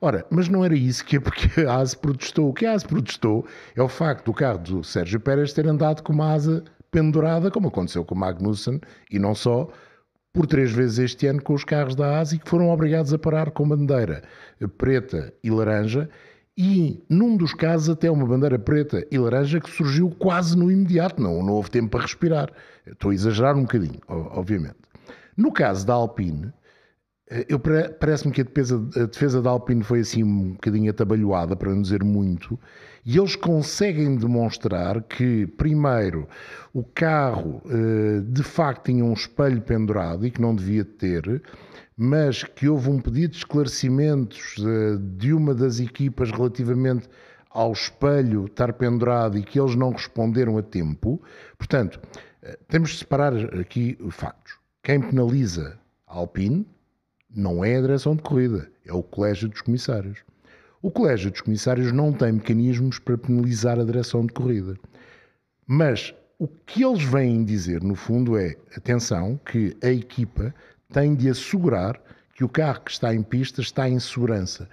[0.00, 2.48] Ora, mas não era isso que porque a ASE protestou.
[2.48, 6.02] O que a ASE protestou é o facto do carro do Sérgio Pérez ter andado
[6.02, 9.68] com uma asa pendurada, como aconteceu com o Magnussen, e não só,
[10.34, 13.18] por três vezes este ano com os carros da ASE e que foram obrigados a
[13.18, 14.22] parar com bandeira
[14.76, 16.10] preta e laranja
[16.58, 21.22] e num dos casos até uma bandeira preta e laranja que surgiu quase no imediato,
[21.22, 22.50] não, não houve tempo para respirar.
[22.84, 24.76] Estou a exagerar um bocadinho, obviamente.
[25.36, 26.52] No caso da Alpine,
[27.48, 31.56] eu pare- parece-me que a defesa, a defesa da Alpine foi assim um bocadinho atabalhoada,
[31.56, 32.58] para não dizer muito,
[33.04, 36.28] e eles conseguem demonstrar que, primeiro,
[36.72, 41.42] o carro eh, de facto tinha um espelho pendurado e que não devia ter,
[41.96, 47.08] mas que houve um pedido de esclarecimentos eh, de uma das equipas relativamente
[47.50, 51.22] ao espelho estar pendurado e que eles não responderam a tempo.
[51.56, 52.00] Portanto,
[52.42, 54.58] eh, temos de separar aqui factos.
[54.82, 56.66] Quem penaliza a Alpine
[57.34, 60.18] não é a direção de corrida, é o Colégio dos Comissários.
[60.80, 64.76] O Colégio dos Comissários não tem mecanismos para penalizar a direção de corrida.
[65.66, 70.54] Mas o que eles vêm dizer, no fundo, é: atenção, que a equipa
[70.92, 72.00] tem de assegurar
[72.34, 74.68] que o carro que está em pista está em segurança.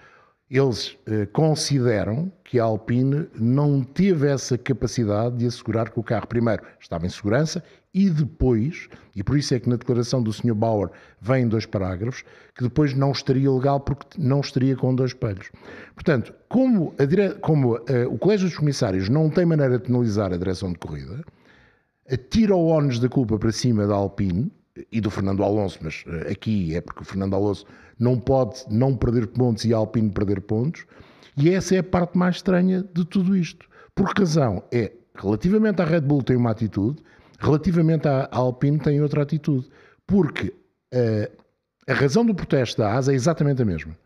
[0.50, 6.28] Eles eh, consideram que a Alpine não teve essa capacidade de assegurar que o carro,
[6.28, 10.54] primeiro, estava em segurança e depois, e por isso é que na declaração do Sr.
[10.56, 12.24] Bauer vem dois parágrafos,
[12.56, 15.50] que depois não estaria legal porque não estaria com dois espelhos.
[15.94, 20.38] Portanto, como, dire- como eh, o Colégio dos Comissários não tem maneira de penalizar a
[20.38, 21.22] direção de corrida,
[22.30, 24.52] tira o ónus da culpa para cima da Alpine
[24.92, 27.66] e do Fernando Alonso, mas eh, aqui é porque o Fernando Alonso
[28.00, 30.86] não pode não perder pontos e a Alpine perder pontos,
[31.38, 33.66] e essa é a parte mais estranha de tudo isto.
[33.94, 34.64] Por que razão?
[34.72, 37.02] É, relativamente à Red Bull tem uma atitude,
[37.42, 39.68] relativamente à Alpine tem outra atitude.
[40.06, 40.54] Porque
[40.92, 41.32] eh,
[41.88, 43.98] a razão do protesto da ASA é exatamente a mesma.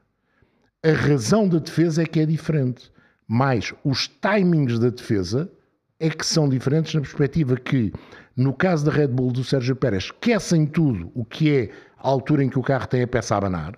[0.84, 2.92] A razão da defesa é que é diferente.
[3.28, 5.52] Mas os timings da defesa
[6.00, 7.92] é que são diferentes na perspectiva que,
[8.36, 12.44] no caso da Red Bull do Sérgio Pérez, esquecem tudo o que é a altura
[12.44, 13.78] em que o carro tem a peça a abanar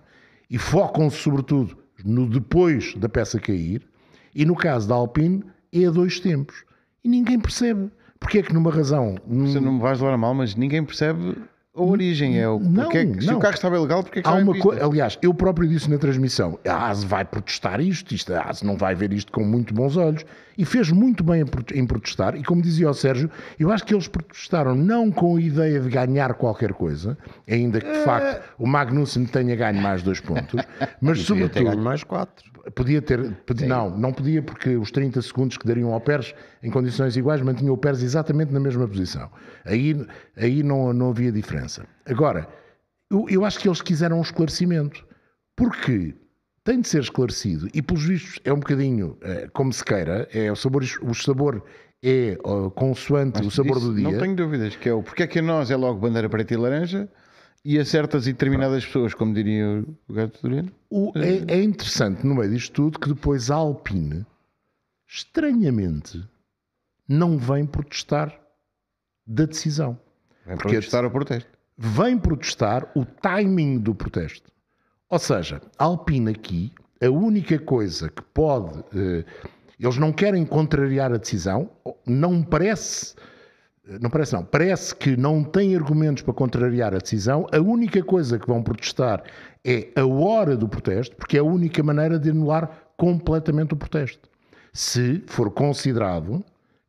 [0.50, 3.88] e focam-se sobretudo no depois da peça cair.
[4.36, 6.64] E no caso da Alpine, é a dois tempos.
[7.04, 7.90] E ninguém percebe.
[8.20, 9.16] Porque é que numa razão...
[9.28, 11.36] Você não me vais levar a mal, mas ninguém percebe
[11.76, 12.40] a origem.
[12.40, 13.38] É o, Não, é que- se não.
[13.38, 15.98] o carro estava ilegal, porque é que Há uma coisa, aliás, eu próprio disse na
[16.00, 19.74] transmissão: a ASE vai protestar isto, isto a ASE não vai ver isto com muito
[19.74, 20.26] bons olhos.
[20.58, 22.36] E fez muito bem em prote- em protestar.
[22.36, 25.88] E como dizia o Sérgio, eu acho que eles protestaram não com a ideia de
[25.88, 27.16] ganhar qualquer coisa,
[27.48, 30.60] ainda que de facto o Magnussen tenha ganho mais dois pontos,
[31.00, 32.57] mas sobretudo mais quatro.
[32.72, 33.34] Podia ter.
[33.46, 37.42] podia- não, não podia, porque os 30 segundos que dariam ao Pérez em condições iguais
[37.42, 39.30] mantinham o Pérez exatamente na mesma posição.
[39.66, 39.96] Aí,
[40.36, 41.86] aí não, não havia diferença.
[42.06, 42.48] Agora,
[43.12, 45.06] eu, eu acho que eles quiseram um esclarecimento.
[45.56, 46.14] Porque
[46.64, 50.52] tem de ser esclarecido, e pelos vistos é um bocadinho eh, como se queira, é
[50.52, 51.64] o sabor, o sabor
[52.04, 54.04] é ó, consoante o sabor Disso do dia.
[54.12, 56.54] Não tenho dúvidas, que é o porque é que a nós é logo bandeira preta
[56.54, 57.10] e laranja
[57.66, 62.26] e a certas e determinadas pessoas, como diria o gato Turino, O- é, é interessante
[62.26, 64.26] no meio disto tudo que depois a Alpine,
[65.08, 66.24] estranhamente,
[67.08, 68.38] não vem protestar
[69.26, 70.00] da decisão.
[70.46, 71.50] vem Porque- protestar o protesto.
[71.78, 74.52] Vem protestar o timing do protesto.
[75.10, 78.80] Ou seja, a Alpine aqui, a única coisa que pode.
[78.96, 79.24] eh,
[79.80, 81.70] eles não querem contrariar a decisão,
[82.06, 83.14] não me parece.
[84.02, 84.44] Não parece, não.
[84.44, 87.48] Parece que não têm argumentos para contrariar a decisão.
[87.54, 89.24] A única coisa que vão protestar
[89.64, 94.30] é a hora do protesto, porque é a única maneira de anular completamente o protesto.
[94.74, 96.44] Se for considerado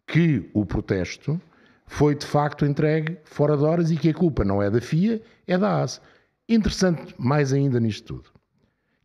[0.06, 1.40] que o protesto
[1.87, 5.22] foi de facto entregue fora de horas e que a culpa não é da FIA,
[5.46, 6.00] é da ASE.
[6.48, 8.30] Interessante mais ainda nisto tudo,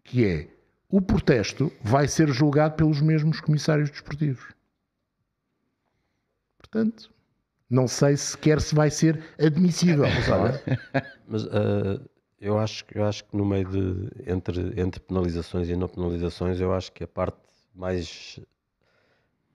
[0.03, 0.47] que é
[0.89, 4.53] o protesto vai ser julgado pelos mesmos comissários desportivos.
[6.57, 7.11] Portanto,
[7.73, 10.05] não sei sequer se vai ser admissível.
[10.13, 10.79] Mas olha,
[11.27, 12.09] mas uh,
[12.39, 16.71] eu, acho, eu acho que no meio de entre, entre penalizações e não penalizações, eu
[16.71, 17.37] acho que a parte
[17.73, 18.39] mais,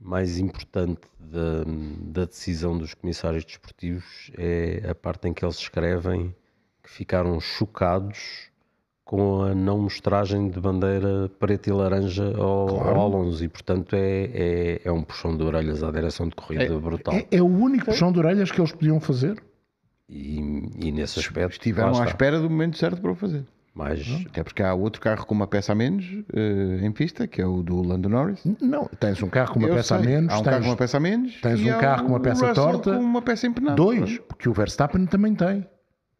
[0.00, 1.62] mais importante da,
[2.00, 6.34] da decisão dos comissários desportivos é a parte em que eles escrevem
[6.82, 8.50] que ficaram chocados
[9.08, 12.90] com a não mostragem de bandeira preta e laranja ao, claro.
[12.90, 16.64] ao Alonso e portanto é, é, é, um puxão de orelhas à direção de corrida
[16.64, 17.14] é, brutal.
[17.14, 19.42] É, é, o único puxão de orelhas que eles podiam fazer?
[20.10, 20.38] E,
[20.76, 23.46] e nesse aspecto estiveram à espera do momento certo para o fazer.
[23.74, 24.06] Mas...
[24.26, 27.46] Até porque há outro carro com uma peça a menos uh, em pista, que é
[27.46, 28.42] o do Lando Norris.
[28.60, 30.06] Não, tens um carro com uma Eu peça sei.
[30.06, 30.34] a menos.
[30.34, 31.40] Há um tens, carro com uma peça a menos.
[31.40, 32.94] Tens um carro com uma peça torta.
[32.94, 33.76] com uma peça empenada.
[33.76, 35.66] Dois, porque o Verstappen também tem.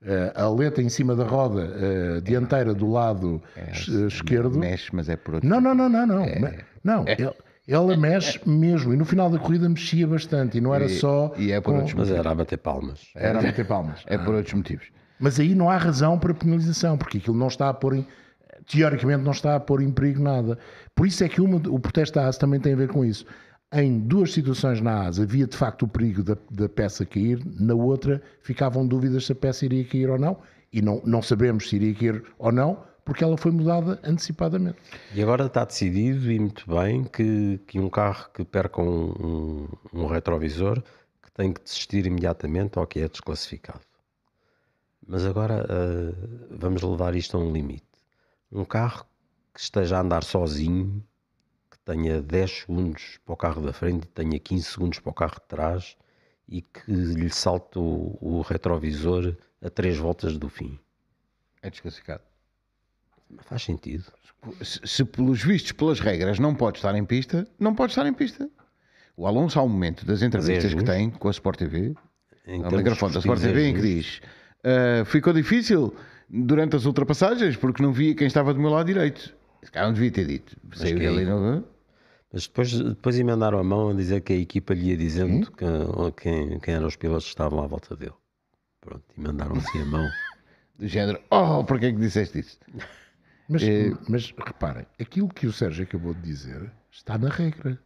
[0.01, 3.73] Uh, a aleta em cima da roda uh, dianteira do lado é,
[4.07, 4.57] esquerdo.
[4.57, 5.49] Mexe, mas é por outro.
[5.49, 6.07] Não, não, não, não.
[6.07, 6.65] Não, é.
[6.85, 7.17] não é.
[7.67, 8.95] ela mexe mesmo.
[8.95, 10.59] E no final da corrida mexia bastante.
[10.59, 11.35] E não era e, só.
[11.37, 11.79] E é por com...
[11.79, 13.09] outros mas era a bater palmas.
[13.17, 14.05] Era a bater palmas.
[14.07, 14.87] é por outros motivos.
[15.19, 18.07] Mas aí não há razão para penalização, porque aquilo não está a pôr em,
[18.69, 20.57] teoricamente não está a pôr em perigo nada.
[20.95, 23.27] Por isso é que uma, o protesto da ASE também tem a ver com isso
[23.73, 27.75] em duas situações na asa havia de facto o perigo da, da, peça cair, na
[27.75, 30.39] outra ficavam dúvidas se a peça iria cair ou não,
[30.73, 34.79] e não, não sabemos se iria cair ou não, porque ela foi mudada antecipadamente.
[35.15, 39.69] E agora está decidido e muito bem que, que um carro que perca um, um,
[39.93, 40.83] um retrovisor
[41.23, 43.81] que tem que desistir imediatamente ou que é desclassificado.
[45.07, 47.87] Mas agora uh, vamos levar isto a um limite.
[48.53, 49.07] Um carro
[49.55, 51.03] que esteja a andar sozinho
[51.89, 55.37] tenha 10 segundos para o carro da frente e tenha 15 segundos para o carro
[55.37, 55.97] de trás
[56.47, 60.79] e que lhe salte o, o retrovisor a 3 voltas do fim.
[61.63, 62.23] É desclassificado.
[63.41, 64.05] Faz sentido.
[64.63, 68.13] Se, se, pelos vistos, pelas regras, não pode estar em pista, não pode estar em
[68.13, 68.49] pista.
[69.17, 71.95] O Alonso, há um momento das entrevistas é que tem com a Sport TV,
[72.47, 74.21] o microfone da Sport TV, em que diz:
[74.63, 75.95] uh, ficou difícil
[76.29, 79.35] durante as ultrapassagens porque não via quem estava do meu lado direito.
[79.61, 80.57] Esse cara não devia ter dito.
[80.75, 81.65] Saiu dali, não
[82.33, 85.65] mas depois, depois emendaram a mão a dizer que a equipa lhe ia dizendo que,
[86.21, 88.15] quem, quem eram os pilotos que estavam à volta dele.
[88.81, 90.09] Pronto, emendaram assim a mão.
[90.79, 92.59] Do género, oh, porquê é que disseste isso?
[93.49, 93.91] Mas, é...
[94.09, 97.81] mas reparem, aquilo que o Sérgio acabou de dizer está na regra.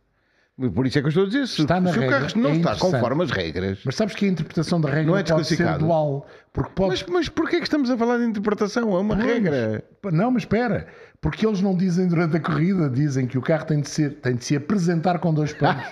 [0.74, 2.40] Por isso é que eu estou a dizer, se, está na se regra, o carro
[2.40, 3.78] não é está conforme as regras.
[3.84, 6.26] Mas sabes que a interpretação da regra não é pode ser dual.
[6.52, 6.90] Porque pode...
[6.90, 8.94] Mas, mas porquê é que estamos a falar de interpretação?
[8.94, 9.82] É uma pois, regra.
[10.12, 10.86] Não, mas espera.
[11.22, 14.34] Porque eles não dizem durante a corrida, dizem que o carro tem de, ser, tem
[14.34, 15.84] de se apresentar com dois panos.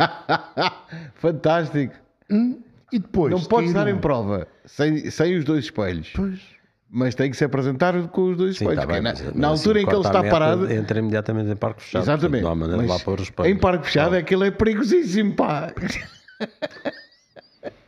[1.17, 1.95] Fantástico.
[2.31, 2.61] Hum?
[2.93, 3.33] E depois.
[3.33, 6.13] Não pode estar em prova sem, sem os dois espelhos.
[6.15, 6.60] Pois
[6.93, 8.75] mas tem que se apresentar com os dois Sim.
[8.75, 10.71] Tá bem, na, na altura assim, em que ele está parado.
[10.71, 12.03] Entra imediatamente em parque fechado.
[12.03, 12.43] Exatamente.
[12.43, 15.73] Portanto, não há maneira de lá pôr os Em parque fechado, aquilo é perigosíssimo, pá.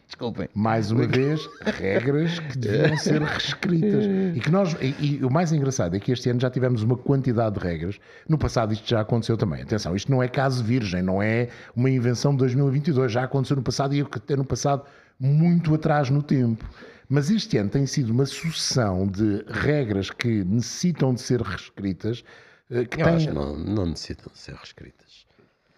[0.07, 0.49] Desculpem.
[0.55, 4.05] Mais uma vez, regras que deviam ser reescritas.
[4.37, 6.97] E, que nós, e, e, o mais engraçado é que este ano já tivemos uma
[6.97, 7.99] quantidade de regras.
[8.29, 9.63] No passado isto já aconteceu também.
[9.63, 13.11] Atenção, isto não é caso virgem, não é uma invenção de 2022.
[13.11, 14.85] Já aconteceu no passado e até no passado
[15.19, 16.65] muito atrás no tempo.
[17.13, 22.25] Mas este ano tem sido uma sucessão de regras que necessitam de ser reescritas.
[22.71, 25.27] Eh, que Eu que não, não necessitam de ser reescritas.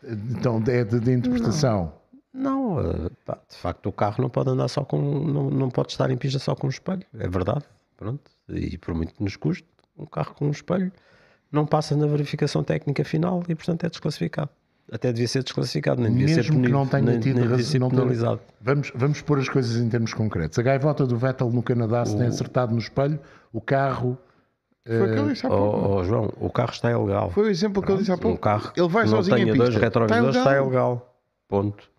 [0.05, 1.93] Então, é de, de interpretação.
[2.33, 3.11] Não, não eh,
[3.51, 4.97] de facto o carro não pode andar só com.
[5.03, 7.05] Não, não pode estar em pista só com um espelho.
[7.19, 7.65] É verdade.
[7.97, 8.31] Pronto.
[8.49, 9.67] E por muito que nos custe,
[9.99, 10.93] um carro com um espelho
[11.51, 14.51] não passa na verificação técnica final e, portanto, é desclassificado
[14.93, 17.91] até devia ser desclassificado, nem devia Mesmo ser que não tenha tido nem, razão, não
[17.91, 18.41] penalizado.
[18.61, 20.59] Vamos, vamos pôr as coisas em termos concretos.
[20.59, 23.19] A gaivota do Vettel no Canadá se tem acertado no espelho,
[23.53, 24.19] o carro.
[24.87, 25.79] Foi o que ele disse há pouco.
[25.79, 27.31] Oh, oh, João, o carro está ilegal.
[27.31, 28.37] Foi o exemplo que ele disse há pouco.
[28.37, 30.53] Um carro ele vai não tenha dois retrovisores está ilegal.
[30.53, 31.17] está ilegal.
[31.49, 31.91] Ponto.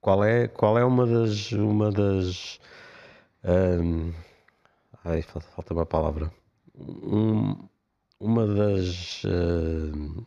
[0.00, 1.52] Qual é, qual é uma das.
[1.52, 2.58] Uma das
[3.44, 4.12] um,
[5.04, 6.30] ai, falta uma palavra.
[6.78, 7.56] Um,
[8.18, 9.22] uma das.
[9.24, 10.24] Uh,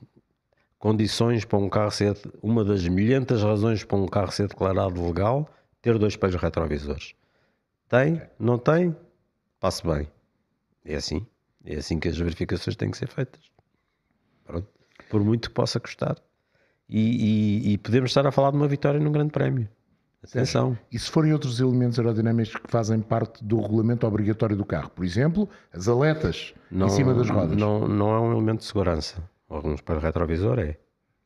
[0.83, 5.49] condições para um carro ser, uma das milhentas razões para um carro ser declarado legal,
[5.81, 7.15] ter dois espelhos retrovisores.
[7.87, 8.21] Tem?
[8.37, 8.93] Não tem?
[9.61, 10.11] Passe bem.
[10.83, 11.25] É assim.
[11.63, 13.39] É assim que as verificações têm que ser feitas.
[14.43, 14.67] Pronto.
[15.09, 16.17] Por muito que possa custar.
[16.89, 19.69] E, e, e podemos estar a falar de uma vitória num grande prémio.
[20.21, 20.77] Atenção.
[20.91, 24.89] E se forem outros elementos aerodinâmicos que fazem parte do regulamento obrigatório do carro?
[24.89, 27.55] Por exemplo, as aletas não, em cima das rodas.
[27.55, 29.23] Não, não é um elemento de segurança.
[29.53, 30.77] Alguns para retrovisor é.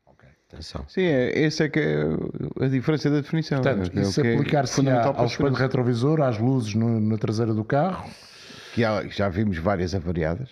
[0.05, 0.29] Okay.
[0.51, 0.83] Atenção.
[0.87, 2.03] Sim, é, essa é que é
[2.63, 3.61] a diferença da definição.
[3.61, 7.17] Portanto, é, o isso é aplicar-se fundamental para ao espelho retrovisor, às luzes no- na
[7.17, 8.09] traseira do carro.
[8.73, 10.49] Que há- já vimos várias avariadas.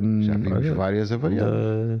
[0.00, 1.52] hum, Já vimos várias avariadas.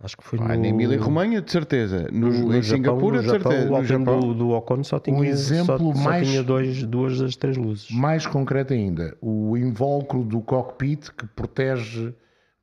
[0.00, 0.60] acho que foi Ah, no...
[0.62, 2.06] na Emília Romanha, de certeza.
[2.12, 3.72] No, no em Japão, Singapura, no de Japão, certeza.
[3.72, 4.20] o No Japão.
[4.20, 7.90] do, do Ocon só tinha, exemplo só, só mais- tinha dois, duas das três luzes.
[7.90, 12.14] Mais concreto ainda, o invólucro do cockpit que protege,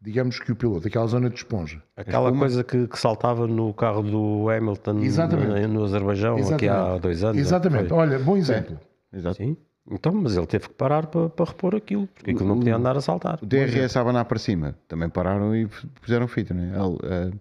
[0.02, 1.82] digamos que o piloto, aquela zona de esponja.
[1.96, 5.68] Aquela coisa que, que saltava no carro do Hamilton Exatamente.
[5.68, 7.38] no, no Azerbaijão aqui há dois anos.
[7.38, 7.94] Exatamente.
[7.94, 8.80] Olha, bom exemplo.
[9.14, 9.36] Exato.
[9.38, 9.56] Sim.
[9.90, 12.96] Então, mas ele teve que parar para, para repor aquilo, porque aquilo não podia andar
[12.96, 13.40] a saltar.
[13.42, 14.76] O DRS a abanar para cima.
[14.88, 15.68] Também pararam e
[16.02, 16.68] puseram fita, não é?
[16.68, 17.32] Ele, eh,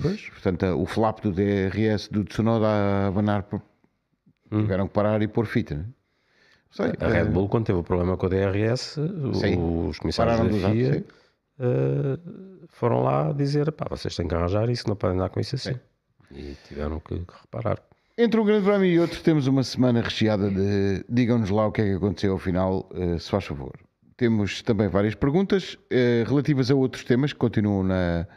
[0.00, 0.28] Pois.
[0.30, 3.60] portanto, eh, o flap do DRS do Tsunoda a abanar, para-
[4.50, 5.86] tiveram que parar e pôr fita, não é?
[6.70, 8.94] Sei, A Red Bull, quando teve o problema com o DRS,
[9.34, 9.86] Sim.
[9.88, 10.70] os comissários pararam da.
[10.70, 11.04] FIA
[11.58, 12.18] eh,
[12.68, 15.78] foram lá dizer: pá, vocês têm que arranjar isso, não podem andar com isso assim.
[16.32, 17.82] E tiveram que, que reparar.
[18.16, 21.04] Entre um grande prémio e outro, temos uma semana recheada de.
[21.08, 23.72] Digam-nos lá o que é que aconteceu ao final, eh, se faz favor.
[24.16, 28.28] Temos também várias perguntas eh, relativas a outros temas que continuam na,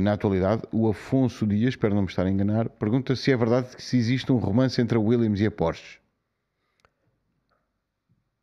[0.00, 0.62] na atualidade.
[0.70, 3.96] O Afonso Dias, espero não me estar a enganar, pergunta se é verdade que se
[3.96, 5.98] existe um romance entre a Williams e a Porsche.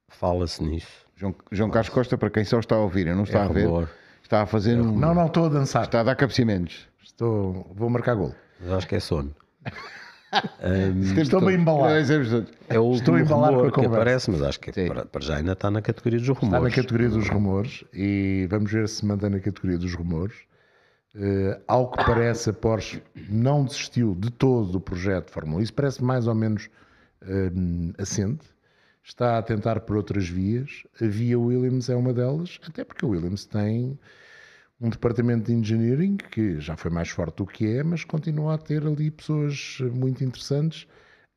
[0.10, 1.07] Fala-se nisso.
[1.18, 3.48] João, João Carlos Costa, para quem só está a ouvir e não está É a
[3.48, 3.90] ver, rumor.
[4.24, 4.98] está a fazer um.
[4.98, 5.84] Não, não, estou a dançar.
[5.84, 6.88] Está a dar cabeceamentos.
[7.04, 8.34] Estou, vou marcar gol.
[8.62, 9.34] Mas acho que é sono.
[10.62, 11.92] Temos Estou-me a embalar.
[12.70, 14.88] É o Estou a embalar com a rumor que aparece, mas acho que Sim.
[14.88, 16.64] para, para já ainda está na categoria dos Está rumores.
[16.64, 20.36] na categoria dos rumores e vamos ver se mantém na categoria dos rumores.
[21.16, 25.64] Eh, ao que parece, a Porsche não desistiu de todo do projeto de Fórmula 1.
[25.64, 26.70] Isso parece mais ou menos
[27.24, 27.50] eh,
[27.98, 28.46] assente.
[29.08, 30.84] Está a tentar por outras vias.
[31.02, 33.98] A via Williams é uma delas, até porque a Williams tem
[34.82, 38.58] um departamento de engineering que já foi mais forte do que é, mas continua a
[38.58, 40.88] ter ali pessoas muito interessantes,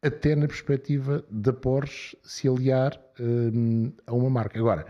[0.03, 4.59] até na perspectiva da Porsche se aliar hum, a uma marca.
[4.59, 4.85] Agora,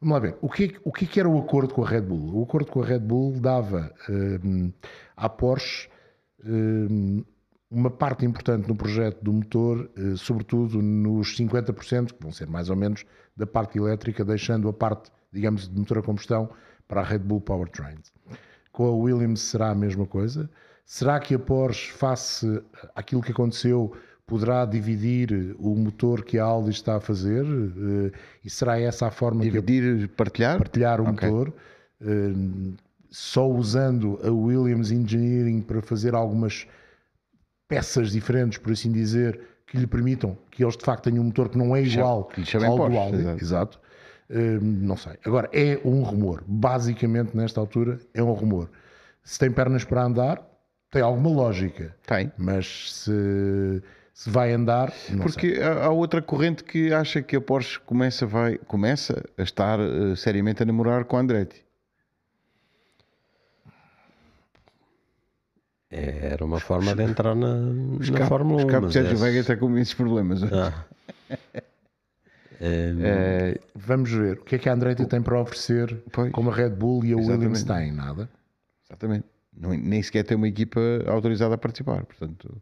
[0.00, 2.02] vamos lá ver, o que, é o é que era o acordo com a Red
[2.02, 2.40] Bull?
[2.40, 4.72] O acordo com a Red Bull dava hum,
[5.16, 5.88] à Porsche
[6.44, 7.22] hum,
[7.70, 12.70] uma parte importante no projeto do motor, eh, sobretudo nos 50%, que vão ser mais
[12.70, 13.04] ou menos
[13.36, 16.48] da parte elétrica, deixando a parte, digamos, de motor a combustão
[16.86, 18.10] para a Red Bull Powertrains.
[18.72, 20.48] Com a Williams será a mesma coisa?
[20.86, 22.62] Será que a Porsche, face
[22.94, 23.92] àquilo que aconteceu,
[24.26, 27.44] poderá dividir o motor que a Audi está a fazer?
[27.44, 28.12] Eh,
[28.44, 30.56] E será essa a forma que Dividir, partilhar.
[30.56, 31.28] partilhar o Ok.
[31.28, 31.52] motor,
[32.00, 32.32] eh,
[33.10, 36.66] só usando a Williams Engineering para fazer algumas
[37.68, 41.48] peças diferentes, por assim dizer, que lhe permitam que eles de facto tenham um motor
[41.50, 42.30] que não é igual
[42.66, 43.18] ao do Audi.
[43.18, 43.44] exato.
[43.44, 43.80] Exato.
[44.30, 45.14] Eh, não sei.
[45.24, 46.42] Agora, é um rumor.
[46.46, 48.70] Basicamente, nesta altura, é um rumor.
[49.22, 50.42] Se tem pernas para andar,
[50.90, 51.94] tem alguma lógica.
[52.06, 52.32] Tem.
[52.36, 53.82] Mas se,
[54.14, 55.52] se vai andar, não sei.
[55.52, 60.16] Porque há outra corrente que acha que a Porsche começa, vai, começa a estar eh,
[60.16, 61.64] seriamente a namorar com a Andretti.
[65.90, 68.66] Era uma forma de entrar na, na Cap- Fórmula 1.
[68.66, 70.42] Os capos mas de é- Vega está com esses problemas.
[70.44, 70.84] Ah.
[72.60, 74.38] É, Vamos ver.
[74.38, 76.32] O que é que a Andretti tem para oferecer Pois.
[76.32, 77.16] como a Red Bull e a.
[77.16, 77.92] Williams têm?
[77.92, 78.28] Nada.
[78.84, 79.24] exatamente.
[79.56, 82.04] Não- nem sequer tem uma equipa autorizada a participar.
[82.04, 82.60] Portanto,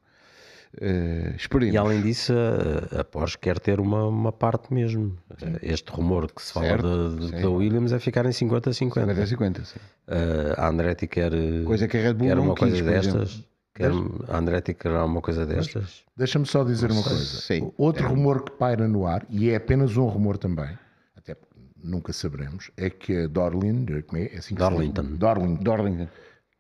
[0.80, 1.74] eh, esperemos.
[1.74, 5.16] E além disso, a, a Porsche quer ter uma, uma parte mesmo.
[5.62, 7.42] Este rumor que se fala Certo, da- sim.
[7.42, 8.72] da Williams é ficar em 50-50.
[8.72, 9.78] 50 a 50, sim.
[10.08, 11.32] Uh, a Andretti quer,
[11.64, 13.44] Coisa que a Red Bull quer uma quis, coisa destas.
[13.74, 13.90] Quer,
[14.28, 16.02] a Andretti quer uma coisa destas.
[16.16, 17.22] Deixa-me só dizer uma coisa.
[17.24, 17.70] Sim.
[17.76, 20.70] Outro rumor que paira no ar, e é apenas um rumor também,
[21.14, 23.84] até porque nunca saberemos, é que a Dorlin,
[24.14, 24.34] é?
[24.34, 24.60] É assim que?
[24.60, 25.02] Darlington.
[25.16, 26.08] Dorlington, Dorling.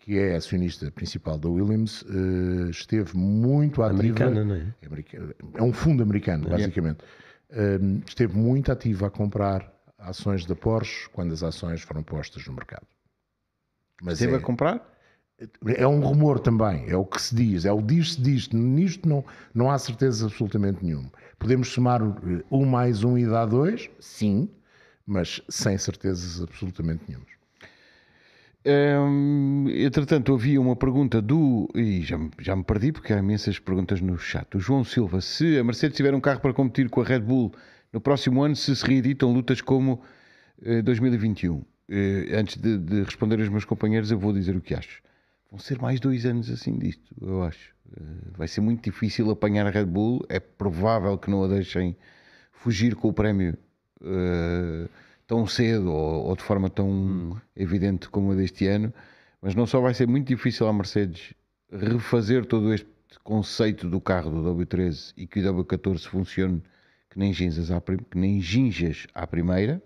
[0.06, 3.98] Que é acionista principal da Williams, eh, esteve muito ativa.
[3.98, 4.72] Americana, não é?
[4.80, 5.34] É.
[5.54, 6.98] É um fundo americano, basicamente.
[7.50, 12.52] Um, esteve muito ativa a comprar ações da Porsche quando as ações foram postas no
[12.52, 12.86] mercado.
[14.00, 14.96] Mas Esteve é, a comprar?
[15.76, 18.56] é um rumor também, é o que se diz, é o diz-se disto.
[18.56, 21.10] Nisto não, não há certeza absolutamente nenhuma.
[21.36, 23.90] Podemos somar eh, um mais um e dar dois?
[23.98, 24.48] Sim,
[25.04, 27.35] mas sem certezas absolutamente nenhumas.
[28.68, 31.68] Hum, entretanto, havia uma pergunta do.
[31.72, 34.56] E já, já me perdi porque há imensas perguntas no chat.
[34.56, 37.52] O João Silva: se a Mercedes tiver um carro para competir com a Red Bull
[37.92, 40.02] no próximo ano, se se reeditam lutas como
[40.62, 41.62] eh, 2021?
[41.88, 45.00] Eh, antes de, de responder aos meus companheiros, eu vou dizer o que acho.
[45.48, 47.72] Vão ser mais dois anos assim disto, eu acho.
[47.96, 48.02] Eh,
[48.36, 50.26] vai ser muito difícil apanhar a Red Bull.
[50.28, 51.96] É provável que não a deixem
[52.50, 53.56] fugir com o prémio
[54.02, 54.88] eh,
[55.26, 58.92] tão cedo ou, ou de forma tão evidente como a deste ano.
[59.40, 61.34] Mas não só vai ser muito difícil à Mercedes
[61.70, 62.88] refazer todo este
[63.22, 66.62] conceito do carro do W13 e que o W14 funcione
[67.10, 69.82] que nem ginjas à, prim- que nem ginjas à primeira.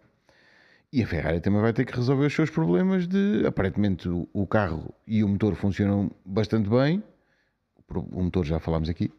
[0.93, 4.47] E a Ferrari também vai ter que resolver os seus problemas de aparentemente o, o
[4.47, 7.03] carro e o motor funcionam bastante bem.
[7.88, 9.12] O motor já falámos aqui.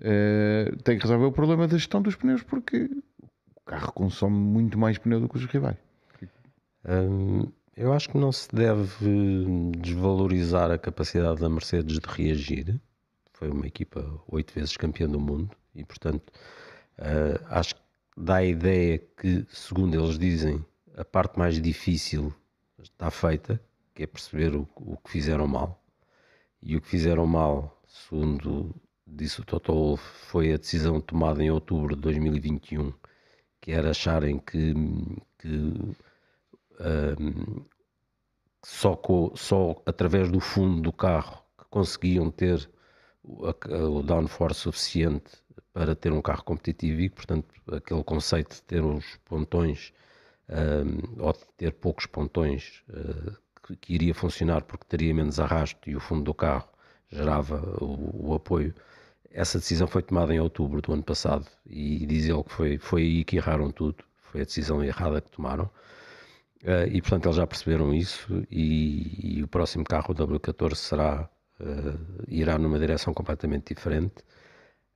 [0.00, 2.88] Eh, tem que resolver o problema da gestão dos pneus porque
[3.64, 5.76] carro consome muito mais pneu do que os rivais.
[6.86, 9.06] Hum, eu acho que não se deve
[9.78, 12.80] desvalorizar a capacidade da Mercedes de reagir.
[13.32, 16.32] Foi uma equipa oito vezes campeã do mundo e, portanto,
[16.98, 17.80] eh, acho que
[18.16, 20.64] dá a ideia que, segundo eles dizem,
[20.96, 22.32] a parte mais difícil
[22.80, 23.60] está feita,
[23.94, 25.82] que é perceber o, o que fizeram mal.
[26.62, 28.74] E o que fizeram mal, segundo
[29.06, 32.92] disse o Toto Wolff, foi a decisão tomada em outubro de 2021,
[33.64, 34.74] que era acharem que,
[35.38, 35.48] que
[37.18, 37.64] hum,
[38.64, 42.68] só, co- só através do fundo do carro que conseguiam ter
[43.22, 45.32] o, downforce suficiente
[45.72, 49.92] para ter um carro competitivo e, portanto, aquele conceito de ter os pontões
[50.48, 53.32] hum, ou de ter poucos pontões eh,
[53.66, 56.68] que, que iria funcionar porque teria menos arrasto e o fundo do carro
[57.10, 58.74] gerava o, o apoio.
[59.34, 63.02] Essa decisão foi tomada em outubro do ano passado e diz ele que foi, foi
[63.02, 65.70] aí que erraram tudo, foi a decisão errada que tomaram.
[66.62, 71.28] Eh, e portanto eles já perceberam isso e, e o próximo carro, o W14, será,
[71.60, 71.64] eh,
[72.28, 74.14] irá numa direção completamente diferente.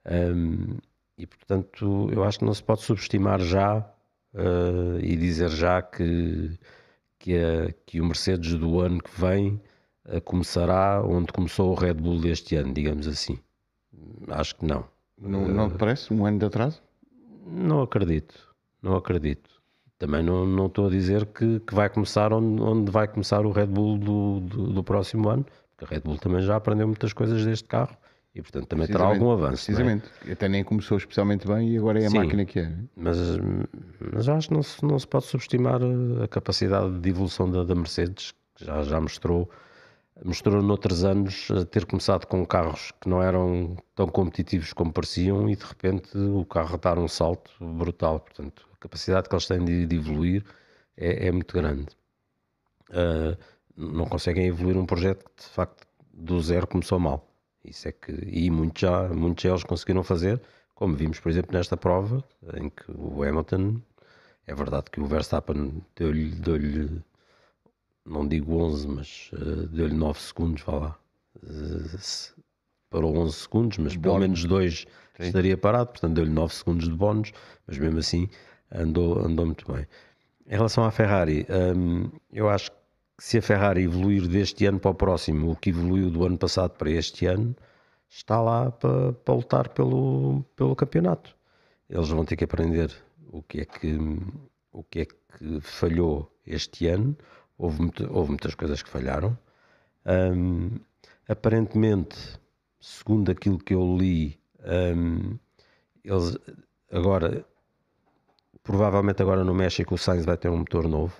[0.06, 0.78] Um,
[1.18, 3.86] e portanto eu acho que não se pode subestimar já
[4.34, 6.58] eh, e dizer já que,
[7.18, 9.60] que, a- que o Mercedes do ano que vem
[10.24, 13.38] começará onde começou o Red Bull deste ano, digamos assim.
[14.30, 14.84] Acho que não.
[15.20, 16.12] Não, não te parece?
[16.12, 16.80] Um ano de atraso?
[17.46, 18.34] Não acredito,
[18.82, 19.50] não acredito.
[19.98, 23.50] Também não, não estou a dizer que, que vai começar onde, onde vai começar o
[23.50, 25.44] Red Bull do, do, do próximo ano,
[25.76, 27.96] porque a Red Bull também já aprendeu muitas coisas deste carro
[28.32, 29.46] e portanto também terá algum avanço.
[29.46, 29.74] é?
[29.74, 30.04] Precisamente.
[30.30, 32.18] Até nem começou especialmente bem e agora é a Sim.
[32.18, 32.72] máquina que é.
[32.96, 33.18] Mas,
[34.12, 37.64] mas acho que não se, não se pode subestimar eh, a capacidade de evolução da,
[37.64, 39.50] da Mercedes, que já, já mostrou,
[40.24, 45.48] mostrou noutros anos a ter começado com carros que não eram tão competitivos como pareciam
[45.48, 48.20] e de repente o carro dar um salto brutal.
[48.20, 50.44] Portanto, a capacidade que eles têm de, de evoluir
[50.96, 51.86] é, é muito grande.
[52.90, 53.36] Ah,
[53.76, 57.28] não conseguem evoluir um projeto que de facto do zero começou mal.
[57.64, 60.40] Isso é que, e muitos já, muitos já eles conseguiram fazer,
[60.74, 63.80] como vimos, por exemplo, nesta prova, em que o Hamilton,
[64.46, 67.02] é verdade que o Verstappen deu-lhe, deu-lhe
[68.08, 70.98] não digo 11, mas eh, deu-lhe 9 segundos, vá lá.
[71.98, 72.32] Se-
[72.90, 74.86] parou 11 segundos, mas pelo menos 2
[75.16, 75.26] Sim.
[75.26, 77.32] estaria parado, portanto deu-lhe 9 segundos de bónus,
[77.66, 78.28] mas mesmo assim
[78.72, 79.86] andou, andou muito bem.
[80.46, 81.46] Em relação à Ferrari,
[81.76, 82.76] hum, eu acho que
[83.18, 86.70] se a Ferrari evoluir deste ano para o próximo, o que evoluiu do ano passado
[86.78, 87.54] para este ano,
[88.08, 91.36] está lá para, para lutar pelo, pelo campeonato.
[91.90, 92.90] Eles vão ter que aprender
[93.30, 93.98] o que é que,
[94.72, 97.14] o que, é que falhou este ano.
[97.58, 99.36] Houve, muito- houve muitas coisas que falharam.
[100.06, 100.78] Hum,
[101.28, 102.16] aparentemente,
[102.80, 104.38] segundo aquilo que eu li,
[104.96, 105.36] hum,
[106.04, 106.38] eles
[106.90, 107.44] agora,
[108.62, 111.14] provavelmente agora no México o Sainz vai ter um motor novo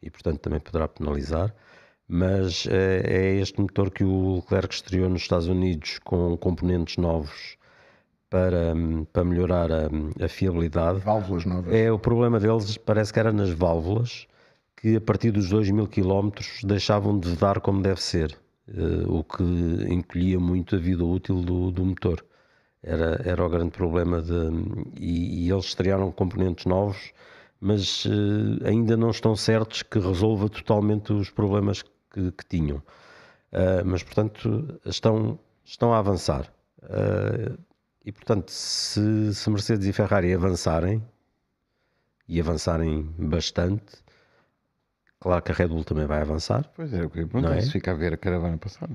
[0.00, 1.52] e portanto também poderá penalizar,
[2.08, 7.56] mas eh, é este motor que o Leclerc estreou nos Estados Unidos com componentes novos
[8.30, 8.72] para,
[9.12, 9.88] para melhorar a,
[10.24, 11.00] a fiabilidade.
[11.00, 11.74] Válvulas novas.
[11.74, 14.26] É, o problema deles parece que era nas válvulas,
[14.86, 19.24] que a partir dos 2 mil quilómetros deixavam de dar como deve ser, eh, o
[19.24, 19.42] que
[19.92, 22.24] encolhia muito a vida útil do, do motor.
[22.80, 24.32] Era, era o grande problema de,
[24.96, 27.12] e, e eles estrearam componentes novos,
[27.60, 32.80] mas eh, ainda não estão certos que resolva totalmente os problemas que, que tinham.
[33.52, 36.52] Ah, mas, portanto, estão, estão a avançar.
[38.04, 41.02] E, portanto, se, se Mercedes e Ferrari avançarem,
[42.28, 44.05] e avançarem bastante,
[45.26, 47.60] claro que a Red Bull também vai avançar, Pois é, o que Não é?
[47.60, 48.88] se fica a ver a caravana passar.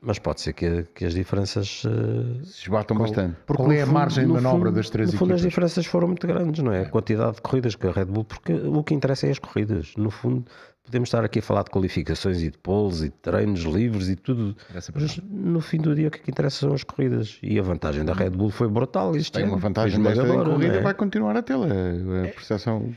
[0.00, 1.82] mas pode ser que, que as diferenças.
[1.86, 3.36] ah, Se esbatam bastante.
[3.46, 5.50] Qual no é a margem de no manobra fundo- das três No fundo, as equipas?
[5.52, 6.82] diferenças foram muito grandes, não é?
[6.82, 9.94] A quantidade de corridas que a Red Bull, porque o que interessa é as corridas.
[9.96, 10.44] No fundo,
[10.84, 14.16] podemos estar aqui a falar de qualificações e de poles e de treinos livres e
[14.16, 14.56] tudo,
[14.92, 17.38] mas no fim do dia o que, é que interessa são as corridas.
[17.40, 19.14] E a vantagem da Red Bull foi brutal.
[19.16, 20.80] Isto Tem uma vantagem desta em corrida, é?
[20.80, 21.66] vai continuar a tê-la.
[21.66, 22.92] A percepção.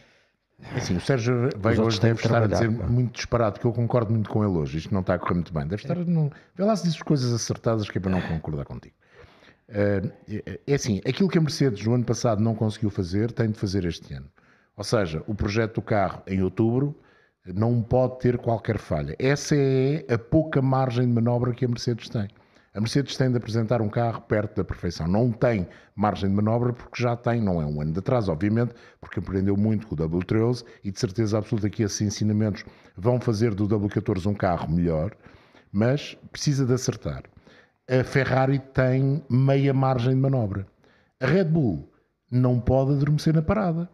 [0.75, 2.87] Assim, o Sérgio Veiga hoje deve estar a dizer pá.
[2.87, 4.77] muito disparado, que eu concordo muito com ele hoje.
[4.77, 5.67] Isto não está a correr muito bem.
[5.67, 5.95] Deve estar.
[6.05, 6.31] Não...
[6.55, 8.95] Vê lá se diz coisas acertadas que é para não concordar contigo.
[9.67, 10.01] É-
[10.67, 13.85] é assim, aquilo que a Mercedes no ano passado não conseguiu fazer, tem de fazer
[13.85, 14.29] este ano.
[14.77, 16.95] Ou seja, o projeto do carro em outubro
[17.45, 19.15] Não pode ter qualquer falha.
[19.19, 22.27] Essa é a pouca margem de manobra que a Mercedes tem.
[22.75, 25.07] A Mercedes tem de apresentar um carro perto da perfeição.
[25.07, 25.65] Não tem
[25.95, 29.55] margem de manobra porque já tem, não é um ano de atraso, obviamente, porque aprendeu
[29.55, 32.65] muito com o W13 e de certeza absoluta que esses ensinamentos
[32.97, 35.15] vão fazer do W14 um carro melhor,
[35.71, 37.23] mas precisa de acertar.
[37.89, 40.67] A Ferrari tem meia margem de manobra.
[41.21, 41.89] A Red Bull
[42.29, 43.89] não pode adormecer na parada.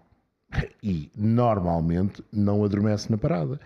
[0.81, 3.59] E normalmente não adormece na parada.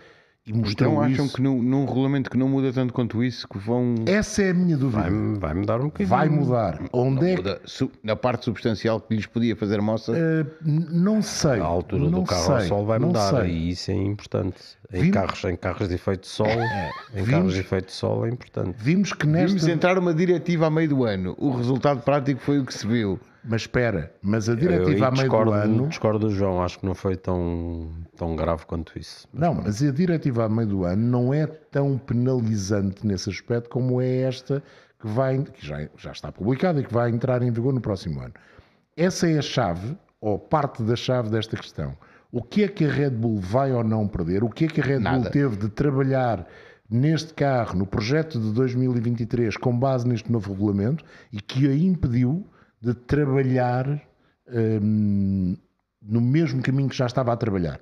[0.46, 1.34] E mostrou Então acham isso.
[1.34, 3.96] que num, num regulamento que não muda tanto quanto isso, que vão.
[4.06, 5.02] Essa é a minha dúvida.
[5.02, 6.08] Vai, vai mudar um bocadinho.
[6.08, 6.80] Vai mudar.
[6.92, 7.36] Onde é que.
[7.38, 10.12] muda su- na parte substancial que lhes podia fazer moça.
[10.64, 11.58] N- não sei.
[11.58, 13.50] A altura não do carro ao sei, sol vai não mudar sei.
[13.50, 14.56] e isso é importante.
[14.92, 17.92] Em, Vimos- carros, em carros de efeito de sol, em vimos- carros de efeito de
[17.92, 18.76] sol é importante.
[18.78, 19.48] Vimos que nesta.
[19.48, 21.34] Vimos entrar uma diretiva a meio do ano.
[21.38, 23.18] O resultado prático foi o que se viu.
[23.48, 25.88] Mas espera, mas a diretiva a meio discordo, do ano.
[25.88, 29.28] discordo do João, acho que não foi tão, tão grave quanto isso.
[29.32, 34.00] Não, mas a diretiva a meio do ano não é tão penalizante nesse aspecto como
[34.00, 34.62] é esta
[34.98, 38.20] que, vai, que já, já está publicada e que vai entrar em vigor no próximo
[38.20, 38.34] ano.
[38.96, 41.96] Essa é a chave, ou parte da chave desta questão.
[42.32, 44.42] O que é que a Red Bull vai ou não perder?
[44.42, 45.30] O que é que a Red Bull Nada.
[45.30, 46.46] teve de trabalhar
[46.90, 52.46] neste carro, no projeto de 2023, com base neste novo regulamento e que a impediu
[52.80, 54.00] de trabalhar
[54.48, 55.56] hum,
[56.02, 57.80] no mesmo caminho que já estava a trabalhar?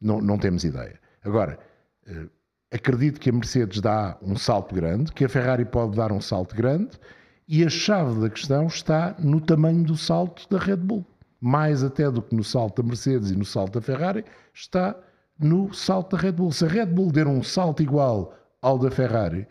[0.00, 1.00] Não, não temos ideia.
[1.24, 1.58] Agora,
[2.06, 2.26] eh,
[2.72, 6.56] acredito que a Mercedes dá um salto grande, que a Ferrari pode dar um salto
[6.56, 6.98] grande,
[7.46, 11.06] e a chave da questão está no tamanho do salto da Red Bull.
[11.40, 14.24] Mais até do que no salto da Mercedes e no salto da Ferrari,
[14.54, 14.96] está
[15.38, 16.52] no salto da Red Bull.
[16.52, 19.46] Se a Red Bull der um salto igual ao da Ferrari,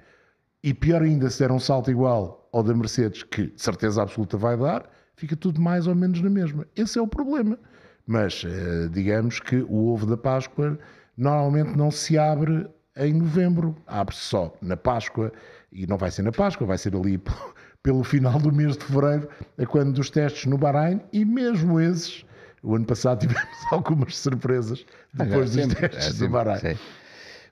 [0.64, 4.38] e pior ainda, se der um salto igual ao da Mercedes, que de certeza absoluta
[4.38, 6.66] vai dar, fica tudo mais ou menos na mesma.
[6.76, 7.58] Esse é o problema.
[8.06, 10.78] Mas eh, digamos que o ovo da Páscoa
[11.16, 15.32] normalmente não se abre em novembro, abre-se só na Páscoa
[15.72, 17.22] e não vai ser na Páscoa, vai ser ali
[17.84, 22.26] pelo, final do mês de fevereiro, a quando dos testes no Bahrein e mesmo esses.
[22.64, 26.60] O ano passado tivemos algumas surpresas depois dos Sempre, testes é do sempre, Bahrein.
[26.60, 26.78] sim.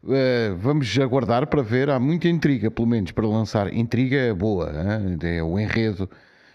[0.08, 1.90] Eh, vamos aguardar para ver.
[1.90, 3.74] Há muita intriga, pelo menos, para lançar.
[3.74, 5.18] Intriga boa, hein?
[5.22, 6.10] é o enredo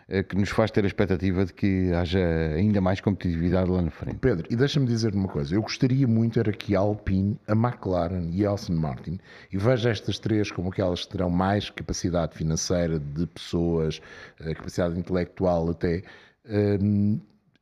[0.09, 2.19] eh, que nos faz ter a expectativa de que haja
[2.57, 4.17] ainda mais competitividade lá na frente.
[4.19, 5.55] Pedro, e deixa-me dizer uma coisa.
[5.55, 9.19] Eu gostaria muito era que a Alpine, a McLaren e a Aston Martin,
[9.53, 14.01] e veja estas três como aquelas que terão mais capacidade financeira de pessoas,
[14.41, 16.03] eh, capacidade intelectual até,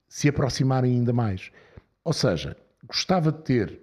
[0.08, 1.50] se aproximarem ainda mais.
[2.04, 2.56] Ou seja,
[2.86, 3.81] gostava de ter,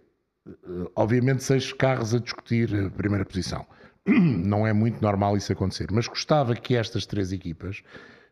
[0.96, 3.66] obviamente, seis carros a discutir a primeira posição.
[4.06, 7.84] Não é muito normal isso acontecer, mas gostava que estas três equipas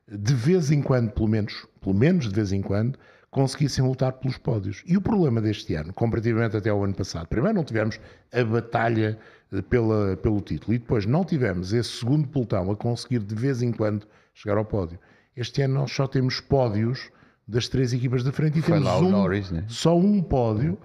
[0.09, 2.97] de vez em quando, pelo menos, pelo menos de vez em quando,
[3.29, 4.83] conseguissem lutar pelos pódios.
[4.85, 7.99] E o problema deste ano, comparativamente até ao ano passado, primeiro não tivemos
[8.31, 9.19] a batalha
[9.51, 13.61] eh, pela, pelo título e depois não tivemos esse segundo pelotão a conseguir de vez
[13.61, 14.97] em quando chegar ao pódio.
[15.35, 17.11] Este ano nós só temos pódios
[17.47, 19.65] das três equipas da frente e Foi temos um, Norris, né?
[19.67, 20.77] só um pódio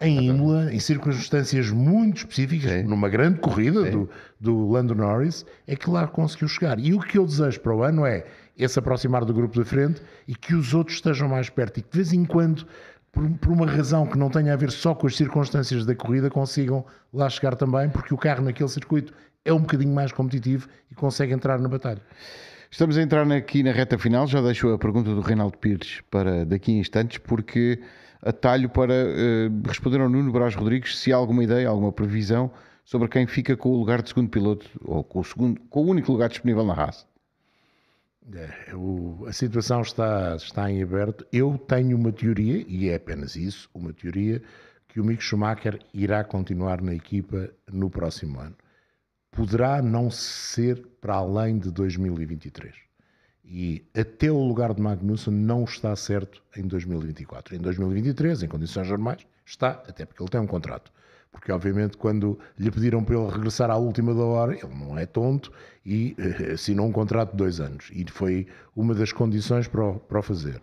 [0.00, 2.82] em Imola, em circunstâncias muito específicas, Sim.
[2.84, 4.08] numa grande corrida do,
[4.40, 6.78] do Lando Norris, é que lá conseguiu chegar.
[6.78, 8.24] E o que eu desejo para o ano é
[8.56, 11.90] esse aproximar do grupo da frente e que os outros estejam mais perto e que
[11.90, 12.66] de vez em quando,
[13.12, 16.30] por, por uma razão que não tenha a ver só com as circunstâncias da corrida,
[16.30, 19.12] consigam lá chegar também, porque o carro naquele circuito
[19.44, 22.00] é um bocadinho mais competitivo e consegue entrar na batalha.
[22.70, 24.26] Estamos a entrar aqui na reta final.
[24.26, 27.80] Já deixo a pergunta do Reinaldo Pires para daqui a instantes, porque
[28.22, 32.50] atalho para eh, responder ao Nuno Brás Rodrigues se há alguma ideia, alguma previsão
[32.84, 35.86] sobre quem fica com o lugar de segundo piloto ou com o, segundo, com o
[35.88, 37.06] único lugar disponível na raça.
[38.32, 41.26] É, o- a situação está, está em aberto.
[41.32, 44.42] Eu tenho uma teoria, e é apenas isso, uma teoria,
[44.88, 48.56] que o Mick Schumacher irá continuar na equipa no próximo ano.
[49.30, 52.74] Poderá não ser para além de 2023.
[53.52, 57.56] E até o lugar de Magnussen não está certo em 2024.
[57.56, 60.92] Em 2023, em condições normais, está, até porque ele tem um contrato.
[61.32, 65.04] Porque, obviamente, quando lhe pediram para ele regressar à última da hora, ele não é
[65.04, 65.52] tonto
[65.84, 67.90] e eh, assinou um contrato de dois anos.
[67.92, 70.60] E foi uma das condições para o, para o fazer.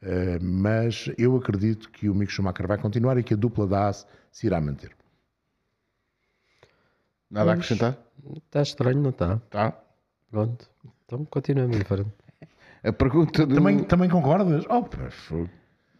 [0.00, 3.88] Eh, mas eu acredito que o Mick Schumacher vai continuar e que a dupla da
[3.88, 4.92] AS se irá manter.
[7.30, 7.66] Nada a Vamos.
[7.66, 7.98] acrescentar?
[8.46, 9.36] Está estranho, não está?
[9.50, 9.78] Tá.
[10.30, 10.68] Pronto.
[11.04, 12.10] Então continuamos em frente.
[12.82, 13.54] A pergunta do.
[13.54, 14.64] Também, também concordas?
[14.68, 14.84] Oh,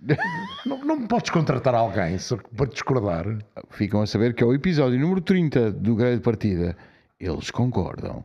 [0.67, 3.27] não, não podes contratar alguém só para discordar.
[3.71, 6.77] Ficam a saber que é o episódio número 30 do Grande de Partida.
[7.19, 8.25] Eles concordam.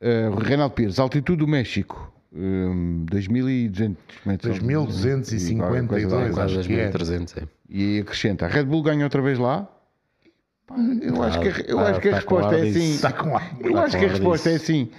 [0.00, 2.12] Uh, Reinaldo Pires, altitude do México.
[2.32, 3.96] Um, 2.200
[4.26, 4.58] metros.
[4.58, 6.22] 2252, Qualquer coisa lá.
[6.22, 6.90] Pois, Quase acho que é.
[6.90, 7.42] 2300, é.
[7.68, 9.68] E acrescenta: a Red Bull ganha outra vez lá?
[11.00, 12.98] Eu acho que, a- eu Tá- acho que a tá resposta é assim.
[13.22, 13.56] Com ar.
[13.60, 14.90] Eu Tá acho que a resposta é assim.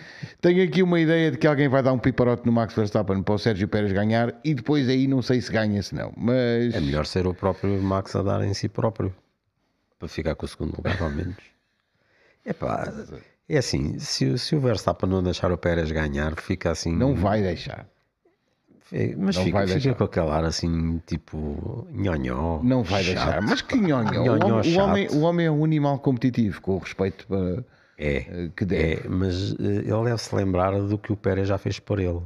[0.41, 3.35] Tenho aqui uma ideia de que alguém vai dar um piparote no Max Verstappen para
[3.35, 6.11] o Sérgio Pérez ganhar e depois aí não sei se ganha, se não.
[6.17, 9.13] Mas É melhor ser o próprio Max a dar em si próprio.
[9.99, 11.35] Para ficar com o segundo lugar, ao menos.
[12.45, 12.91] Epá,
[13.47, 16.95] é assim, se, se o Verstappen não deixar o Pérez ganhar, fica assim.
[16.95, 17.85] não vai deixar.
[18.91, 22.59] É, Mas não fica, fica com aquele ar assim, tipo, nhonhó.
[22.63, 23.15] Não vai chato.
[23.15, 23.41] deixar.
[23.41, 24.09] Mas que nhonho.
[24.19, 27.63] O, Nhonhó homem- o, homem, o homem é um animal competitivo, com o respeito para,
[27.97, 28.93] É, eh, que deve.
[28.93, 32.21] é, mas eh, ele deve se lembrar do que o Pérez já fez por ele.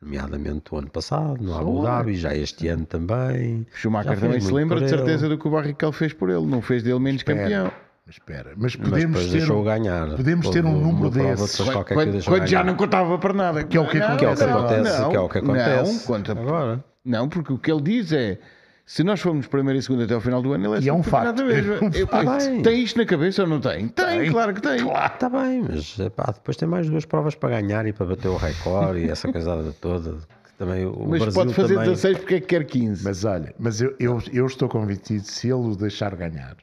[0.00, 3.66] Nomeadamente o ano passado, no Abu Dhabi, já este ano também.
[3.74, 6.46] Schumacher também se lembra de certeza do que o Barrichello fez por ele.
[6.46, 7.40] Não fez dele menos Espera.
[7.42, 7.72] campeão.
[8.08, 10.08] Mas espera, mas Mas podemos depois ter, ganhar.
[10.16, 11.18] podemos ter um número que
[11.62, 13.64] o Quando, quando já não contava para nada.
[13.64, 15.20] Que é o que Não, acontece Que é o que não, acontece, não, que é
[15.20, 15.92] o que acontece.
[15.92, 16.84] Não, conta, agora.
[17.04, 18.38] não, porque o que ele diz é
[18.86, 20.94] se nós formos primeiro e segundo até ao final do ano, ele é E é
[20.94, 21.38] um facto.
[21.42, 23.88] É um eu- Tem isto na cabeça ou não tem?
[23.88, 24.30] Tem, Tem.
[24.32, 24.76] claro que tem.
[24.90, 28.38] Está bem, mas epá, depois tem mais duas provas para ganhar e para bater o
[28.38, 30.12] recorde e essa coisada toda.
[30.46, 33.04] Que também, o Mas Brasil pode fazer também, 16 porque é que quer 15.
[33.04, 36.56] Mas olha, mas eu, eu, eu estou convencido, se ele o deixar ganhar,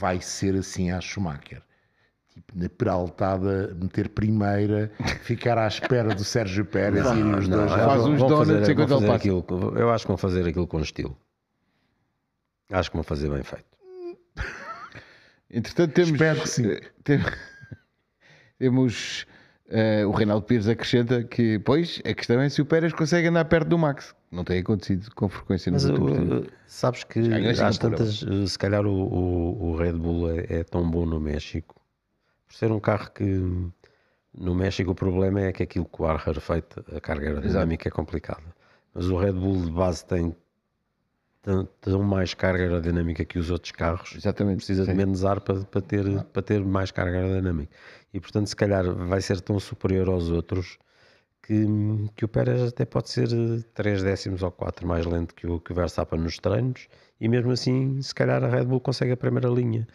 [0.00, 1.62] vai ser assim a Schumacher.
[2.32, 4.90] Tipo, na peraltada, meter primeira,
[5.22, 7.72] ficar à espera do Sérgio Pérez e irem os Não, dois.
[7.72, 8.48] é, Faz vão- uns donuts
[8.88, 9.16] vão ele passa.
[9.16, 9.42] aquilo
[9.78, 11.18] Eu acho que vão fazer aquilo com estilo.
[12.72, 13.66] Acho que vão fazer bem feito.
[15.50, 16.12] Entretanto, temos.
[16.12, 16.70] Espero que sim.
[16.70, 17.18] eh, tem-
[18.58, 19.26] temos
[19.68, 23.44] eh, o Reinaldo Pires acrescenta que, pois, a questão é se o Pérez consegue andar
[23.46, 24.14] perto do Max.
[24.30, 27.76] Não tem acontecido com frequência Mas uh, sabes que às Singapura.
[27.78, 31.80] tantas, uh, se calhar o, o, o Red Bull é, é tão bom no México
[32.46, 33.24] por ser um carro que
[34.34, 37.92] no México o problema é que aquilo que o ar rarefeito, a carga aerodinâmica é
[37.92, 38.42] complicada.
[38.92, 40.34] Mas o Red Bull de base tem
[41.80, 44.56] tão, mais carga aerodinâmica que os outros carros Exatamente.
[44.56, 44.96] precisa de sim.
[44.96, 47.72] menos ar para, para, ter, para ter mais carga aerodinâmica.
[48.12, 50.76] E portanto, se calhar vai ser tão superior aos outros
[51.50, 51.66] que,
[52.14, 53.28] que o Pérez até pode ser
[53.74, 56.86] 3 décimos ou 4 mais lento que o, que o Verstappen nos treinos.
[57.20, 59.86] E mesmo assim, se calhar a Red Bull consegue a primeira linha.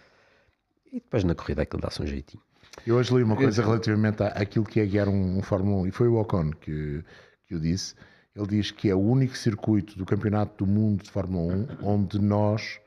[0.92, 2.44] E depois na corrida aquilo dá-se um jeitinho.
[2.86, 5.88] Eu hoje li uma coisa relativamente à- àquilo que é guiar um, um Fórmula 1,
[5.88, 7.04] e foi o Ocon que,
[7.48, 7.96] que o disse.
[8.36, 12.20] Ele diz que é o único circuito do Campeonato do Mundo de Fórmula 1 onde
[12.20, 12.82] nós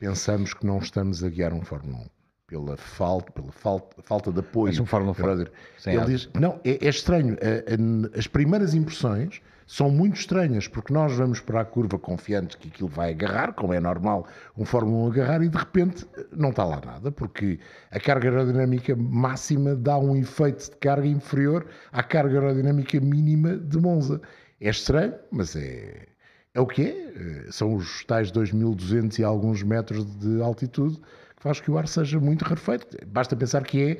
[0.00, 2.13] pensamos que não estamos a guiar um Fórmula 1.
[2.46, 4.66] Pela falta, pela falta, falta de apoio.
[4.66, 5.46] Mas um Pela- Fórmula,
[5.78, 6.10] sem Ele asa.
[6.12, 7.36] diz, não, é, é estranho.
[7.40, 12.54] A- a- As primeiras impressões são muito estranhas, porque nós vamos para a curva confiantes
[12.56, 14.26] que aquilo vai agarrar, como é normal
[14.58, 17.58] um Fórmula 1 agarrar, e de repente não está lá nada, porque
[17.90, 23.78] a carga aerodinâmica máxima dá um efeito de carga inferior à carga aerodinâmica mínima de
[23.78, 24.20] Monza.
[24.60, 26.08] É estranho, mas é,
[26.52, 27.50] é o que é.
[27.50, 31.00] São os tais 2.200 e alguns metros de altitude
[31.44, 32.86] faz que o ar seja muito rarefeito.
[33.06, 33.98] Basta pensar que é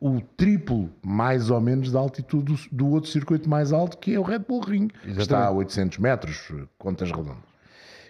[0.00, 4.18] o triplo, mais ou menos, da altitude do, do outro circuito mais alto, que é
[4.18, 7.36] o Red Bull Ring, que está a 800 metros, contas redondas.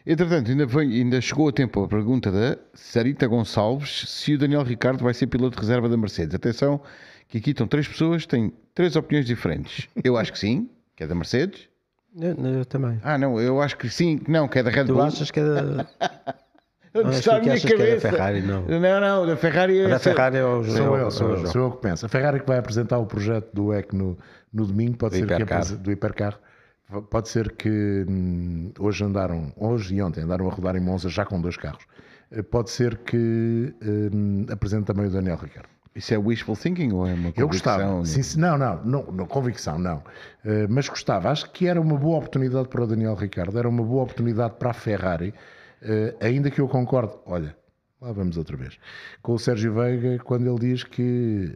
[0.07, 4.63] Entretanto, ainda, foi, ainda chegou a tempo a pergunta da Sarita Gonçalves se o Daniel
[4.63, 6.35] Ricardo vai ser piloto de reserva da Mercedes.
[6.37, 6.81] Atenção,
[7.27, 9.89] que aqui estão três pessoas, têm três opiniões diferentes.
[10.03, 11.69] Eu acho que sim, que é da Mercedes.
[12.17, 13.01] Eu, eu também.
[13.03, 15.03] Ah, não, eu acho que sim, que não, que é da Red Tu Bull.
[15.03, 15.87] achas que é da,
[17.05, 18.11] Não, está a que minha que é cabeça?
[18.11, 18.63] Ferrari, não.
[18.67, 19.89] Não, não, da Ferrari é.
[19.89, 21.53] da Ferrari é o Sou é o- eu, sou é o eu, João.
[21.53, 22.07] sou eu que penso.
[22.07, 24.17] A Ferrari que vai apresentar o projeto do EC no,
[24.53, 25.63] no domingo, pode Do ser que hipercarro.
[25.63, 26.39] apres- do hipercarro.
[27.11, 31.25] Pode ser que hum, hoje andaram, hoje e ontem andaram a rodar em Monza já
[31.25, 31.85] com dois carros.
[32.33, 35.69] Eh, Pode ser que hum, apresente também o Daniel Ricardo.
[35.95, 37.83] Isso é wishful thinking ou é uma Eu gostava.
[37.85, 38.23] convicção?
[38.23, 40.03] Sim, não, não, não, não, convicção, não.
[40.45, 41.29] Eh, mas gostava.
[41.31, 44.71] Acho que era uma boa oportunidade para o Daniel Ricardo, era uma boa oportunidade para
[44.71, 45.35] a Ferrari,
[45.83, 47.13] eh, ainda que eu concorde.
[47.27, 47.57] Olha,
[48.01, 48.79] lá vamos outra vez.
[49.23, 51.53] Com o Sérgio Veiga, quando ele diz que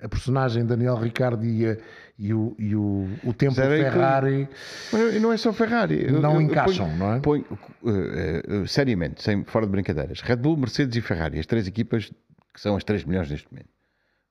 [0.00, 1.76] eh, a personagem Daniel Ricardo e, a-
[2.18, 4.48] e o, e o, o tempo que eu- Ferrari
[4.92, 6.10] Mas não é só Ferrari.
[6.12, 7.20] Não eu- encaixam, ponho- não é?
[7.20, 7.44] ponho,
[7.86, 12.10] eh, eh, seriamente, sem, fora de brincadeiras, Red Bull, Mercedes e Ferrari, as três equipas
[12.52, 13.68] que são as três melhores neste momento.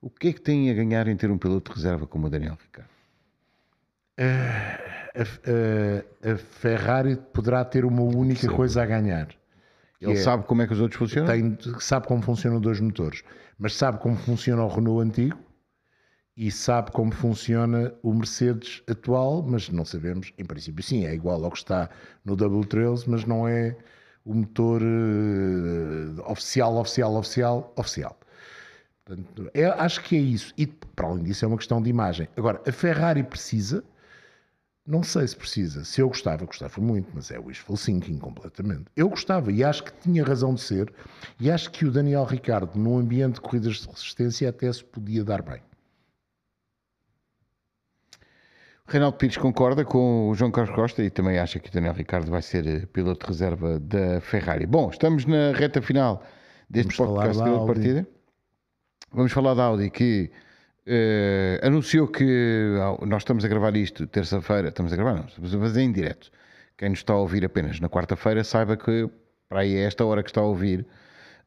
[0.01, 2.29] O que é que têm a ganhar em ter um piloto de reserva como o
[2.29, 2.91] Daniel Ricciardo?
[5.15, 5.21] A,
[6.29, 9.27] a- a Ferrari poderá ter uma única coisa a ganhar.
[10.01, 11.31] Ele é- sabe como é que os outros funcionam?
[11.31, 13.23] tem, sabe como funcionam dois motores,
[13.57, 15.37] mas sabe como funciona o Renault antigo
[16.35, 21.43] e sabe como funciona o Mercedes atual, mas não sabemos, em princípio sim, é igual
[21.45, 21.89] ao que está
[22.25, 23.77] no W13, mas não é
[24.25, 28.17] o motor eh, oficial, oficial, oficial, oficial.
[29.05, 30.53] Portanto, é- acho que é isso.
[30.57, 32.27] E para além disso é uma questão de imagem.
[32.37, 33.83] Agora, a Ferrari precisa
[34.85, 35.85] Não sei se precisa.
[35.85, 38.85] Se eu gostava, gostava muito, mas é wishful thinking completamente.
[38.97, 40.93] Eu gostava e acho que tinha razão de ser.
[41.39, 45.23] E acho que o Daniel Ricardo, num ambiente de corridas de resistência, até se podia
[45.23, 45.61] dar bem.
[48.85, 52.29] Reinaldo Pires concorda com o João Carlos Costa e também acha que o Daniel Ricardo
[52.29, 54.65] vai ser eh, piloto de reserva da Ferrari.
[54.65, 56.21] Bom, estamos na reta final
[56.69, 58.07] deste Vamos podcast da de partida.
[59.13, 60.29] Vamos falar da Audi que
[60.85, 62.75] eh, anunciou que
[63.05, 66.29] nós estamos a gravar isto terça-feira, estamos a gravar, não, estamos a fazer em direto.
[66.77, 69.09] Quem nos está a ouvir apenas na quarta-feira, saiba que
[69.47, 70.85] para aí a esta hora que está a ouvir,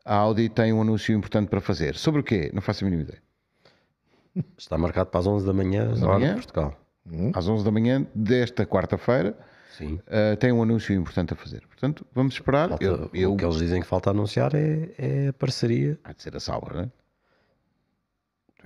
[0.05, 1.97] a Audi tem um anúncio importante para fazer.
[1.97, 2.51] Sobre o quê?
[2.55, 3.21] Não faço a mínima ideia.
[4.57, 6.75] Está marcado para as 11 da manhã, da hora de Portugal.
[7.35, 9.37] Às 11 da manhã desta quarta-feira,
[9.77, 9.99] Sim.
[10.07, 11.63] eh, tem um anúncio importante a fazer.
[11.67, 12.69] Portanto, vamos esperar.
[12.69, 15.99] Falta- Eu, eu, O que eles dizem que falta anunciar é, é a parceria.
[16.05, 16.89] Há de ser a Sauber, não é?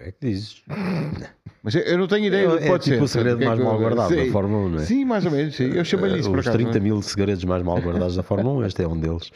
[0.01, 0.63] É que dizes.
[1.63, 3.03] Mas eu, não tenho ideia do que É pode tipo ser.
[3.03, 4.33] o segredo portanto, mais é mal guardado da.
[4.33, 4.85] Fórmula 1, não é?
[4.85, 5.55] Sim, mais ou menos.
[5.57, 5.65] Sim.
[5.75, 6.57] Eu chamo-lhe isso Uh, Os acaso.
[6.57, 6.81] 30 não é?
[6.81, 9.29] mil segredos mais mal guardados da Fórmula 1, este é um deles.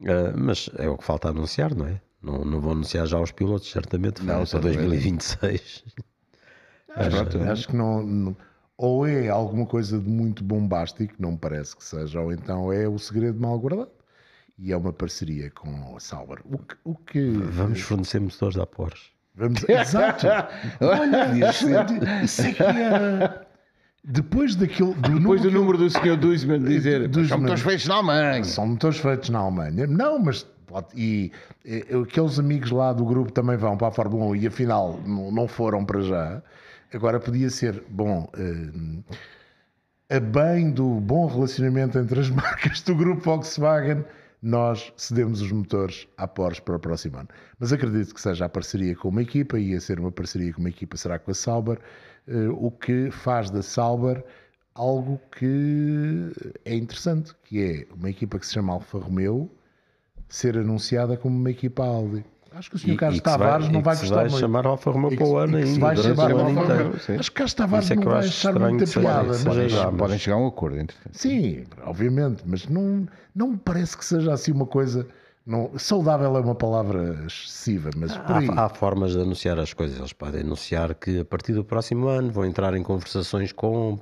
[0.00, 2.00] Uh, mas é o que falta anunciar, não é?
[2.22, 4.22] Não, não vou anunciar já os pilotos, certamente.
[4.22, 4.78] Não, para certamente.
[4.88, 5.84] 2026.
[6.96, 7.42] Acho, Pronto.
[7.50, 8.36] acho que não, não-
[8.78, 12.88] Ou é alguma coisa de muito bombástico, não me parece que seja, ou então é
[12.88, 13.90] o segredo mal guardado.
[14.58, 16.38] E é uma parceria com a Sauber.
[16.44, 16.74] O que.
[16.84, 19.10] O que Vamos fornecer motores à Porsche.
[19.34, 20.26] Vamos, exato.
[20.80, 23.46] Olha, isso, é- isso é que era.
[24.04, 24.94] Depois daquilo.
[24.94, 26.16] Do Depois do número número do Sr.
[26.16, 27.28] Duisman dizer Duisman.
[27.28, 28.44] são motores feitos na Alemanha.
[28.44, 29.86] São motores feitos na Alemanha.
[29.86, 31.30] Não, mas pode- e,
[31.64, 35.30] e, aqueles amigos lá do grupo também vão para a Fórmula 1 e afinal não,
[35.30, 36.42] não foram para já.
[36.92, 43.20] Agora podia ser, bom, eh, a bem do bom relacionamento entre as marcas do grupo
[43.22, 44.02] Volkswagen,
[44.42, 47.28] nós cedemos os motores à Porsche para o próximo ano.
[47.58, 50.60] Mas acredito que seja a parceria com uma equipa, e a ser uma parceria com
[50.60, 51.78] uma equipa será com a Sauber,
[52.26, 54.24] eh, o que faz da Sauber
[54.74, 56.32] algo que
[56.64, 59.50] é interessante, que é uma equipa que se chama Alfa Romeo
[60.28, 62.24] ser anunciada como uma equipa Audi.
[62.52, 62.96] Acho que o Sr.
[62.96, 64.40] Carlos Tavares vai, não vai gostar vai muito.
[64.40, 66.44] chamar Alfa Romeo para o ano ainda, vai chamar Alfa.
[66.44, 66.92] Romeo.
[67.18, 69.26] Acho que Carlos Tavares é que não vai achar muita piada.
[69.26, 69.96] mas-.
[69.96, 71.16] Podem chegar a um acordo, entretanto.
[71.16, 75.06] Sim, obviamente, mas não, não me parece que seja assim uma coisa.
[75.46, 78.12] Não, saudável é uma palavra excessiva, mas.
[78.12, 79.98] Há, há formas de anunciar as coisas.
[79.98, 83.98] Eles podem anunciar que a partir do próximo ano vão entrar em conversações com.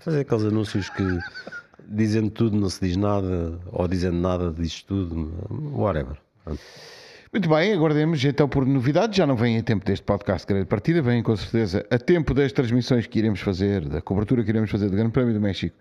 [0.00, 1.02] fazer aqueles anúncios que
[1.88, 5.32] dizendo tudo não se diz nada, ou dizendo nada diz tudo,
[5.72, 6.18] whatever.
[7.30, 9.16] Muito bem, aguardemos então por novidades.
[9.16, 12.32] Já não vem a tempo deste podcast de grande partida, vem com certeza a tempo
[12.32, 15.76] das transmissões que iremos fazer, da cobertura que iremos fazer do Grande Prémio do México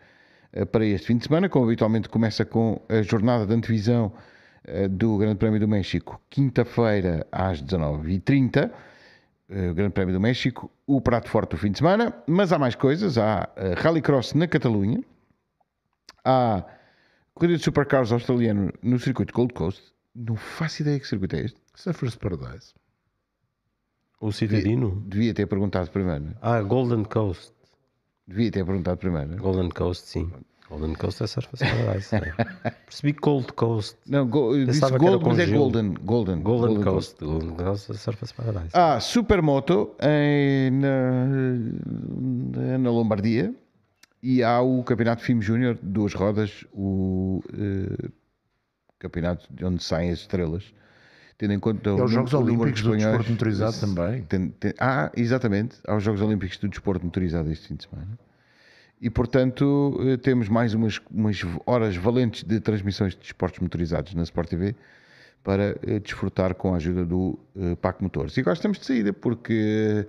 [0.52, 4.12] eh, para este fim de semana, como habitualmente começa com a jornada de antevisão
[4.66, 8.70] eh, do Grande Prémio do México, quinta-feira às 19h30.
[9.50, 12.60] eh, o Grande Prémio do México, o prato forte do fim de semana, mas há
[12.60, 13.18] mais coisas.
[13.18, 15.02] Há Rallycross na Catalunha,
[16.26, 16.66] há
[17.34, 19.97] corrida de supercars australiano no circuito Gold Coast.
[20.18, 21.62] Não faço ideia que circuito é este.
[21.76, 22.74] Surfers Paradise.
[24.20, 25.04] O Citadino?
[25.06, 26.36] Devia ter perguntado primeiro.
[26.42, 27.54] Ah, Golden Coast.
[28.28, 29.38] Devia ter perguntado primeiro.
[29.38, 30.32] Golden Coast, sim.
[30.70, 32.16] Golden Coast é Surface Paradise.
[32.16, 32.72] é.
[32.86, 33.96] Percebi Gold Coast.
[34.08, 35.60] Não, go, eu disse gold, mas é gelo.
[35.60, 35.94] golden.
[35.94, 37.24] Golden, Golden, Coast.
[37.24, 38.72] Golden Coast é Surface Paradise.
[38.74, 41.26] Há Supermoto em, na,
[42.80, 43.54] na Lombardia
[44.22, 48.10] e há o Campeonato FIM Júnior, duas rodas, o eh,
[49.00, 50.64] campeonato de onde saem as estrelas.
[51.38, 54.22] Tendo em conta É os Jogos Olímpicos do Desporto Motorizado também.
[54.24, 58.18] Tem- tem- ah, exatamente, aos Jogos Olímpicos do Desporto Motorizado este fim de semana.
[59.00, 64.24] E, portanto, eh, temos mais umas, umas horas valentes de transmissões de desportos motorizados na
[64.24, 64.76] Sport TV
[65.44, 68.36] para eh, desfrutar com a ajuda do eh, PAC Motores.
[68.36, 70.08] E agora estamos de saída, porque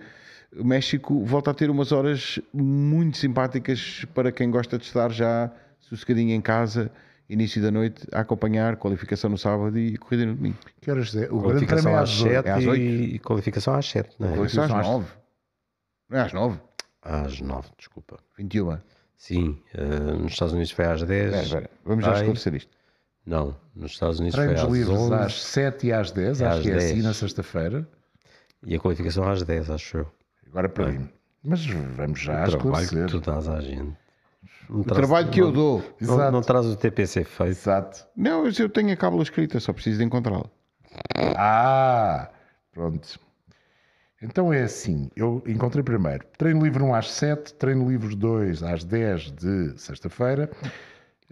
[0.55, 5.11] eh, o México volta a ter umas horas muito simpáticas para quem gosta de estar
[5.13, 6.91] já sossegadinho em casa,
[7.29, 10.57] início da noite, a acompanhar qualificação no sábado e corrida no domingo.
[10.81, 11.29] Que horas é?
[11.31, 12.33] O Grande Prémio é às às 18.
[12.35, 12.83] 7 é às oito.
[12.83, 14.37] e qualificação às 7, não é?
[14.37, 15.07] Qualificação às às- 9.
[16.09, 16.61] Não é às 9?
[17.03, 18.19] Às 9, desculpa.
[18.37, 18.79] 21.
[19.17, 21.27] Sim, eh, nos Estados Unidos foi às 10.
[21.27, 21.71] Espera, espera.
[21.85, 22.71] Vamos já esclarecer isto.
[23.27, 26.47] Não, nos Estados Unidos Treinos foi às livres 11 às 7 e às 10, É
[26.47, 27.05] acho às que é assim 10.
[27.05, 27.89] na sexta-feira.
[28.67, 30.13] e a qualificação às 10, acho eu.
[30.49, 31.11] Agora perdi-me.
[31.45, 33.07] Mas vamos já o trabalho esclarecer.
[33.07, 33.97] que tu dás à gente.
[34.69, 35.79] Não O traz- trabalho que eu não- dou.
[36.01, 36.33] Não, Exato.
[36.33, 37.51] não traz o TPC feito.
[37.51, 38.07] Exato.
[38.17, 40.47] Não, mas eu tenho a cábula escrita, só preciso de encontrá-la.
[41.37, 42.29] Ah,
[42.73, 43.19] pronto.
[44.23, 48.83] Então é assim, eu encontrei primeiro treino livre 1 às 7, treino livre 2 às
[48.85, 50.51] 10 de sexta-feira,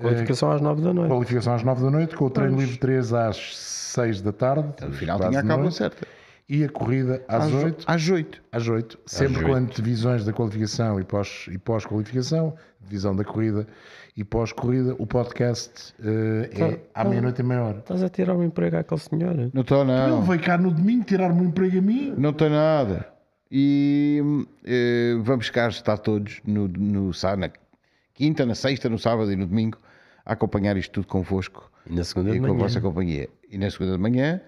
[0.01, 1.11] Qualificação às 9 da noite.
[1.11, 4.69] qualificação às 9 da noite, com o treino livre 3 às 6 da tarde.
[4.85, 6.07] No final tinha a cábula certa.
[6.49, 7.84] E a corrida às 8.
[7.88, 8.42] Às 8.
[8.53, 9.47] Às 8, sempre oito.
[9.49, 13.66] com antevisões da qualificação e pós- e pós-qualificação, divisão da corrida
[14.16, 14.94] e pós-corrida.
[14.99, 17.11] O podcast eh, é Tá, à tá.
[17.11, 17.78] meia-noite e meia hora.
[17.78, 19.34] Estás a tirar um emprego àquele senhor?
[19.53, 20.22] Não estou, Ele não.
[20.22, 22.14] veio cá no domingo tirar-me um emprego a mim.
[22.16, 23.09] Não tem nada.
[23.51, 24.22] E
[24.64, 27.51] eh, vamos cá estar todos no, no, na
[28.14, 29.78] quinta, na sexta, no sábado e no domingo
[30.24, 32.61] a acompanhar isto tudo convosco E na segunda e de com a manhã.
[32.61, 33.28] vossa companhia.
[33.51, 34.40] E na segunda de manhã.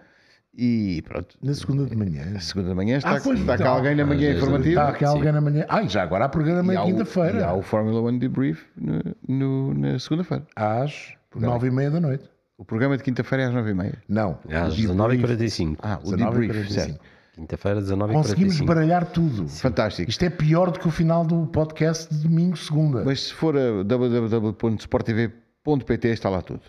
[0.56, 1.36] E pronto.
[1.42, 2.24] Na segunda de manhã.
[2.32, 3.68] Na segunda de manhã está, Ah, pois está cá está.
[3.70, 4.68] alguém na manhã informativa.
[4.80, 5.64] Está aqui alguém na manhã.
[5.68, 7.52] Ai, já agora há programa E na E há quinta-feira.
[7.54, 10.44] o Fórmula 1 Debrief no, no- na segunda-feira.
[10.56, 12.28] Às nove e meia da noite.
[12.56, 13.94] O programa de quinta-feira é às 9h30.
[14.08, 14.38] Não.
[14.48, 14.96] É Às o debrief.
[14.96, 15.76] 19h45.
[15.80, 16.40] Ah, o 19h45.
[16.40, 17.00] debrief, certo.
[17.34, 18.12] Quinta-feira, 19h45.
[18.14, 19.48] Conseguimos baralhar tudo.
[19.48, 20.10] Fantástico.
[20.10, 23.04] Isto é pior do que o final do podcast de domingo, segunda.
[23.04, 26.62] Mas se for a www.sporttv.pt está lá tudo.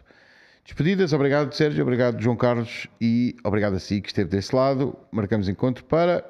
[0.70, 4.96] Despedidas, obrigado Sérgio, obrigado João Carlos e obrigado a si que esteve desse lado.
[5.12, 6.24] Marcamos encontro para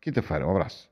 [0.00, 0.44] quinta-feira.
[0.44, 0.90] Um abraço.